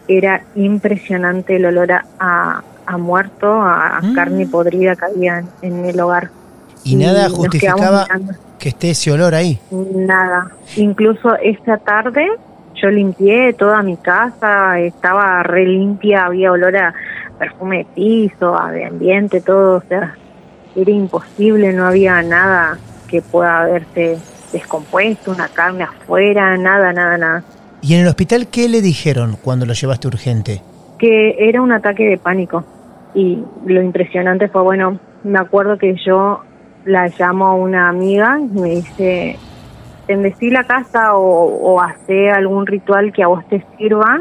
era 0.09 0.43
impresionante 0.55 1.57
el 1.57 1.67
olor 1.67 1.93
a, 1.93 2.63
a, 2.87 2.99
muerto, 2.99 3.53
a, 3.53 4.01
Mm. 4.03 4.15
carne 4.15 4.47
podrida 4.47 4.97
que 4.97 5.05
había 5.05 5.39
en, 5.39 5.49
en 5.63 5.85
el 5.85 6.01
hogar. 6.01 6.31
Y 6.83 6.97
nada 6.97 7.29
justificaba 7.31 8.07
que 8.59 8.69
esté 8.71 8.91
ese 8.91 9.13
olor 9.13 9.35
ahí. 9.35 9.59
Nada. 9.71 10.51
Incluso 10.77 11.37
esa 11.37 11.79
tarde 11.79 12.29
yo 12.85 12.91
limpié 12.91 13.55
toda 13.55 13.83
mi 13.83 13.97
casa, 13.97 14.79
estaba 14.79 15.43
re 15.43 15.65
limpia, 15.65 16.27
había 16.27 16.53
olor 16.53 16.77
a 16.77 16.95
perfume 17.39 17.79
de 17.79 17.87
piso, 17.95 18.61
a 18.61 18.71
de 18.71 18.85
ambiente, 18.85 19.41
todo, 19.41 19.79
o 19.79 19.83
sea, 19.89 20.15
era 20.77 20.91
imposible, 20.91 21.73
no 21.73 21.87
había 21.87 22.21
nada 22.23 22.77
que 23.09 23.23
pueda 23.23 23.61
haberse 23.61 24.19
descompuesto, 24.53 25.31
una 25.31 25.49
carne 25.49 25.85
afuera, 25.85 26.59
nada, 26.59 26.93
nada, 26.93 27.17
nada. 27.17 27.45
¿Y 27.81 27.95
en 27.95 28.03
el 28.03 28.09
hospital 28.09 28.49
qué 28.49 28.69
le 28.69 28.83
dijeron 28.83 29.37
cuando 29.43 29.65
lo 29.65 29.73
llevaste 29.73 30.07
urgente? 30.09 30.61
Que 30.99 31.49
era 31.49 31.63
un 31.63 31.73
ataque 31.73 32.05
de 32.05 32.19
pánico. 32.19 32.65
Y 33.15 33.39
lo 33.65 33.81
impresionante 33.81 34.49
fue, 34.49 34.63
bueno, 34.63 34.99
me 35.23 35.39
acuerdo 35.39 35.79
que 35.79 35.95
yo 36.05 36.43
la 36.85 37.09
llamo 37.19 37.47
a 37.47 37.55
una 37.55 37.89
amiga 37.89 38.39
y 38.39 38.61
me 38.61 38.69
dice, 38.71 39.39
endecí 40.09 40.51
la 40.51 40.65
casa 40.65 41.15
o, 41.17 41.23
o 41.75 41.81
hace 41.81 42.31
algún 42.31 42.67
ritual 42.67 43.13
que 43.13 43.23
a 43.23 43.27
vos 43.29 43.45
te 43.49 43.65
sirva 43.77 44.21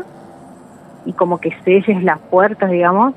y 1.05 1.13
como 1.13 1.37
que 1.39 1.51
selles 1.63 2.03
las 2.03 2.19
puertas, 2.29 2.71
digamos, 2.71 3.13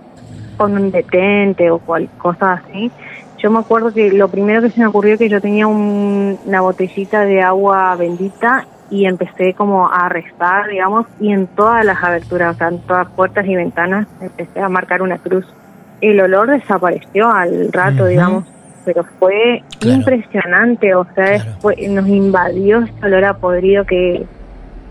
con 0.56 0.72
un 0.72 0.90
detente 0.90 1.70
o 1.70 1.78
cual 1.78 2.08
cosa 2.18 2.54
así. 2.54 2.90
Yo 3.38 3.50
me 3.50 3.58
acuerdo 3.58 3.92
que 3.92 4.10
lo 4.12 4.28
primero 4.28 4.62
que 4.62 4.70
se 4.70 4.80
me 4.80 4.86
ocurrió 4.86 5.18
que 5.18 5.28
yo 5.28 5.40
tenía 5.40 5.66
un- 5.66 6.38
una 6.46 6.60
botellita 6.62 7.20
de 7.24 7.42
agua 7.42 7.94
bendita 7.96 8.64
y 8.90 9.04
empecé 9.06 9.52
como 9.54 9.88
a 9.88 10.08
rezar, 10.08 10.68
digamos, 10.68 11.06
y 11.20 11.32
en 11.32 11.46
todas 11.48 11.84
las 11.84 12.02
aberturas, 12.02 12.54
o 12.54 12.58
sea, 12.58 12.68
en 12.68 12.78
todas 12.80 13.08
puertas 13.10 13.46
y 13.46 13.54
ventanas, 13.54 14.06
empecé 14.20 14.60
a 14.60 14.68
marcar 14.68 15.02
una 15.02 15.18
cruz. 15.18 15.44
El 16.00 16.20
olor 16.20 16.50
desapareció 16.50 17.30
al 17.30 17.72
rato, 17.72 18.04
digamos, 18.06 18.44
pero 18.86 19.04
fue 19.18 19.62
Claro. 19.80 19.98
impresionante, 19.98 20.94
o 20.94 21.04
sea, 21.14 21.34
Claro. 21.42 21.50
fue- 21.60 21.76
nos 21.88 22.08
invadió 22.08 22.78
ese 22.82 23.04
olor 23.04 23.24
a 23.24 23.34
podrido 23.34 23.84
que 23.84 24.24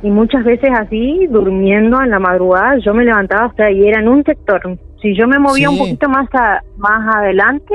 y 0.04 0.10
muchas 0.12 0.44
veces 0.44 0.70
así, 0.78 1.26
durmiendo 1.32 2.00
en 2.00 2.12
la 2.12 2.20
madrugada, 2.20 2.78
yo 2.78 2.94
me 2.94 3.04
levantaba, 3.06 3.48
o 3.48 3.54
sea, 3.56 3.72
y 3.72 3.88
era 3.88 4.00
en 4.02 4.08
un 4.10 4.24
sector. 4.24 4.78
Si 5.02 5.16
yo 5.18 5.28
me 5.28 5.40
movía 5.40 5.70
Sí. 5.70 5.74
un 5.74 5.80
poquito 5.80 6.10
más 6.10 6.28
a- 6.34 6.62
más 6.78 7.16
adelante, 7.16 7.74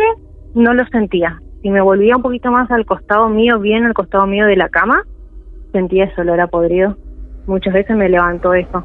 no 0.55 0.73
lo 0.75 0.85
sentía. 0.89 1.41
Si 1.63 1.71
me 1.71 1.81
volvía 1.81 2.15
un 2.17 2.23
poquito 2.23 2.53
más 2.53 2.71
al 2.71 2.85
costado 2.87 3.29
mío, 3.31 3.59
bien 3.59 3.85
al 3.85 3.95
costado 3.95 4.27
mío 4.27 4.47
de 4.47 4.55
la 4.57 4.69
cama, 4.69 5.03
sentía 5.73 6.05
ese 6.05 6.21
olor 6.21 6.41
a 6.41 6.47
podrido. 6.47 6.97
Muchas 7.47 7.73
veces 7.75 7.97
me 7.97 8.09
levantó 8.09 8.55
eso. 8.55 8.85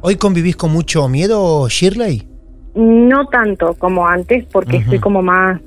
¿Hoy 0.00 0.16
convivís 0.16 0.56
con 0.56 0.72
mucho 0.72 1.06
miedo, 1.08 1.68
Shirley? 1.68 2.26
No 2.76 3.26
tanto 3.26 3.74
como 3.74 4.06
antes, 4.06 4.46
porque 4.52 4.78
estoy 4.78 5.00
como 5.00 5.20
más 5.22 5.60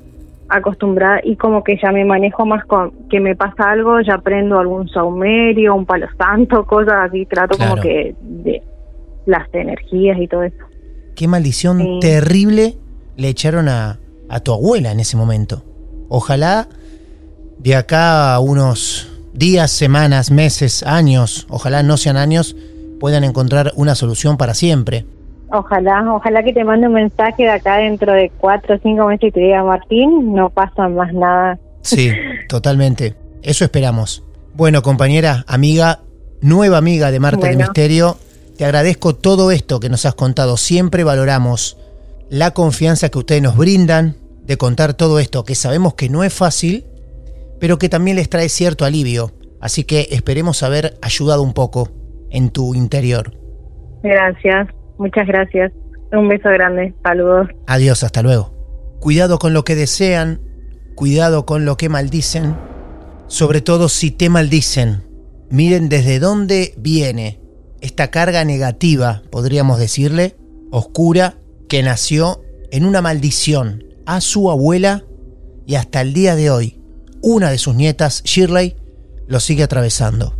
acostumbrada 0.50 1.20
y 1.22 1.36
como 1.36 1.62
que 1.64 1.78
ya 1.82 1.92
me 1.92 2.04
manejo 2.04 2.44
más 2.46 2.64
con 2.66 2.90
que 3.08 3.20
me 3.20 3.36
pasa 3.36 3.70
algo, 3.70 4.00
ya 4.00 4.18
prendo 4.18 4.58
algún 4.58 4.88
saumerio, 4.88 5.74
un 5.74 5.86
palo 5.86 6.06
santo, 6.18 6.64
cosas 6.66 6.94
así, 7.08 7.26
trato 7.26 7.56
Claro. 7.56 7.70
como 7.72 7.82
que 7.82 8.14
de 8.20 8.62
las 9.26 9.48
energías 9.54 10.18
y 10.20 10.26
todo 10.28 10.42
eso. 10.44 10.56
Qué 11.14 11.28
maldición 11.28 11.78
Sí. 11.78 11.98
terrible 12.00 12.76
le 13.16 13.28
echaron 13.28 13.68
a, 13.68 13.98
a 14.28 14.40
tu 14.40 14.52
abuela 14.52 14.90
en 14.92 15.00
ese 15.00 15.16
momento. 15.16 15.62
Ojalá 16.08 16.68
de 17.58 17.76
acá 17.76 18.34
a 18.34 18.40
unos 18.40 19.06
días, 19.34 19.70
semanas, 19.70 20.30
meses, 20.30 20.82
años, 20.82 21.46
ojalá 21.50 21.82
no 21.82 21.96
sean 21.96 22.16
años, 22.16 22.56
puedan 22.98 23.22
encontrar 23.24 23.72
una 23.76 23.94
solución 23.94 24.36
para 24.36 24.54
siempre. 24.54 25.04
Ojalá, 25.52 26.14
ojalá 26.14 26.42
que 26.42 26.52
te 26.52 26.64
mande 26.64 26.86
un 26.86 26.94
mensaje 26.94 27.42
de 27.42 27.50
acá 27.50 27.78
dentro 27.78 28.12
de 28.12 28.30
cuatro 28.38 28.76
o 28.76 28.78
cinco 28.78 29.06
meses 29.06 29.28
y 29.28 29.32
te 29.32 29.40
diga, 29.40 29.64
Martín, 29.64 30.32
no 30.34 30.50
pasa 30.50 30.88
más 30.88 31.12
nada. 31.12 31.58
Sí, 31.82 32.10
totalmente. 32.48 33.16
Eso 33.42 33.64
esperamos. 33.64 34.24
Bueno, 34.54 34.82
compañera, 34.82 35.44
amiga, 35.48 36.00
nueva 36.40 36.78
amiga 36.78 37.10
de 37.10 37.20
Marta 37.20 37.48
del. 37.48 37.56
Misterio, 37.56 38.16
te 38.56 38.64
agradezco 38.64 39.14
todo 39.14 39.50
esto 39.50 39.80
que 39.80 39.88
nos 39.88 40.06
has 40.06 40.14
contado. 40.14 40.56
Siempre 40.56 41.02
valoramos 41.02 41.78
la 42.28 42.52
confianza 42.52 43.08
que 43.08 43.18
ustedes 43.18 43.42
nos 43.42 43.56
brindan 43.56 44.16
de 44.44 44.56
contar 44.56 44.94
todo 44.94 45.18
esto, 45.18 45.44
que 45.44 45.54
sabemos 45.54 45.94
que 45.94 46.08
no 46.08 46.24
es 46.24 46.32
fácil, 46.32 46.84
pero 47.58 47.78
que 47.78 47.88
también 47.88 48.16
les 48.16 48.28
trae 48.28 48.48
cierto 48.48 48.84
alivio. 48.84 49.32
Así 49.60 49.84
que 49.84 50.08
esperemos 50.10 50.62
haber 50.62 50.96
ayudado 51.02 51.42
un 51.42 51.52
poco 51.52 51.88
en 52.30 52.50
tu 52.50 52.74
interior. 52.74 53.32
Gracias, 54.02 54.68
muchas 55.00 55.26
gracias. 55.26 55.72
Un 56.12 56.28
beso 56.28 56.48
grande, 56.50 56.94
saludos. 57.02 57.48
Adiós, 57.66 58.04
hasta 58.04 58.22
luego. 58.22 58.52
Cuidado 59.00 59.38
con 59.38 59.54
lo 59.54 59.64
que 59.64 59.74
desean, 59.74 60.40
cuidado 60.94 61.46
con 61.46 61.64
lo 61.64 61.76
que 61.76 61.88
maldicen, 61.88 62.56
sobre 63.26 63.60
todo 63.60 63.88
si 63.88 64.10
te 64.10 64.28
maldicen. 64.28 65.04
Miren 65.50 65.88
desde 65.88 66.20
dónde 66.20 66.74
viene 66.76 67.40
esta 67.80 68.10
carga 68.10 68.44
negativa, 68.44 69.22
podríamos 69.30 69.78
decirle, 69.78 70.36
oscura, 70.70 71.34
que 71.68 71.82
nació 71.82 72.42
en 72.70 72.84
una 72.84 73.00
maldición 73.00 73.84
a 74.06 74.20
su 74.20 74.50
abuela 74.50 75.04
y 75.66 75.76
hasta 75.76 76.00
el 76.00 76.12
día 76.12 76.34
de 76.34 76.50
hoy, 76.50 76.82
una 77.22 77.50
de 77.50 77.58
sus 77.58 77.74
nietas, 77.74 78.22
Shirley, 78.24 78.76
lo 79.26 79.40
sigue 79.40 79.62
atravesando. 79.62 80.36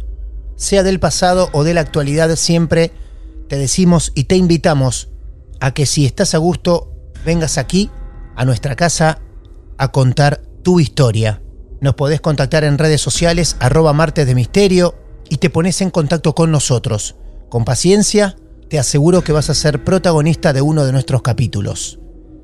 Sea 0.57 0.83
del 0.83 1.01
pasado 1.01 1.49
o 1.53 1.65
de 1.65 1.75
la 1.75 1.81
actualidad, 1.81 2.35
siempre 2.37 2.91
te 3.51 3.59
decimos 3.59 4.13
y 4.15 4.25
te 4.25 4.37
invitamos 4.37 5.09
a 5.59 5.75
que 5.75 5.85
si 5.85 6.07
estás 6.07 6.37
a 6.37 6.39
gusto, 6.39 6.93
vengas 7.27 7.59
aquí, 7.59 7.91
a 8.37 8.45
nuestra 8.45 8.77
casa, 8.77 9.23
a 9.77 9.91
contar 9.91 10.41
tu 10.63 10.79
historia. 10.79 11.43
Nos 11.81 11.97
podés 11.97 12.21
contactar 12.21 12.63
en 12.63 12.79
redes 12.79 13.01
sociales, 13.01 13.57
arroba 13.59 13.93
martes 13.93 14.25
de 14.25 14.37
misterio, 14.37 14.95
y 15.29 15.39
te 15.39 15.51
pones 15.51 15.81
en 15.81 15.91
contacto 15.91 16.33
con 16.33 16.53
nosotros. 16.53 17.17
Con 17.49 17.65
paciencia, 17.65 18.37
te 18.69 18.79
aseguro 18.79 19.25
que 19.25 19.33
vas 19.33 19.51
a 19.51 19.55
ser 19.55 19.83
protagonista 19.83 20.53
de 20.53 20.63
uno 20.63 20.85
de 20.85 20.93
nuestros 20.93 21.23
capítulos. 21.23 21.99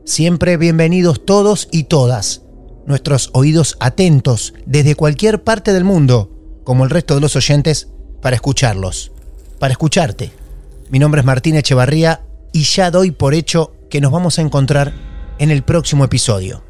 Siempre 0.04 0.57
bienvenidos 0.57 1.24
todos 1.24 1.68
y 1.70 1.84
todas. 1.84 2.42
Nuestros 2.84 3.30
oídos 3.32 3.76
atentos 3.78 4.54
desde 4.66 4.96
cualquier 4.96 5.44
parte 5.44 5.72
del 5.72 5.84
mundo, 5.84 6.32
como 6.64 6.82
el 6.82 6.90
resto 6.90 7.14
de 7.14 7.20
los 7.20 7.36
oyentes, 7.36 7.90
para 8.20 8.34
escucharlos. 8.34 9.12
Para 9.61 9.70
escucharte. 9.70 10.45
Mi 10.89 11.01
nombre 11.01 11.20
es 11.20 11.26
Martín 11.26 11.57
Echevarría 11.57 12.20
y 12.53 12.62
ya 12.62 12.93
doy 12.93 13.11
por 13.11 13.34
hecho 13.34 13.72
que 13.91 14.01
nos 14.01 14.12
vamos 14.12 14.39
a 14.39 14.43
encontrar 14.43 14.93
en 15.39 15.51
el 15.51 15.64
próximo 15.64 16.05
episodio. 16.05 16.62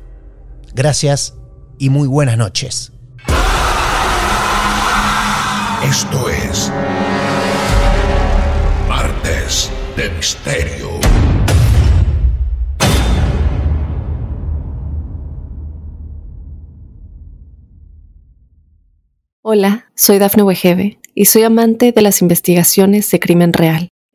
Gracias 0.75 1.35
y 1.79 1.91
muy 1.91 2.09
buenas 2.09 2.39
noches. 2.39 2.93
Esto 5.85 6.31
es 6.31 6.73
Martes 8.89 9.71
de 9.99 10.11
Misterio. 10.11 10.99
Hola, 19.43 19.91
soy 19.95 20.19
Dafne 20.19 20.43
Wegebe 20.43 20.99
y 21.15 21.27
soy 21.27 21.43
amante 21.43 21.93
de 21.93 22.03
las 22.03 22.23
investigaciones 22.23 23.11
de 23.11 23.21
crimen 23.21 23.53
real. 23.53 23.91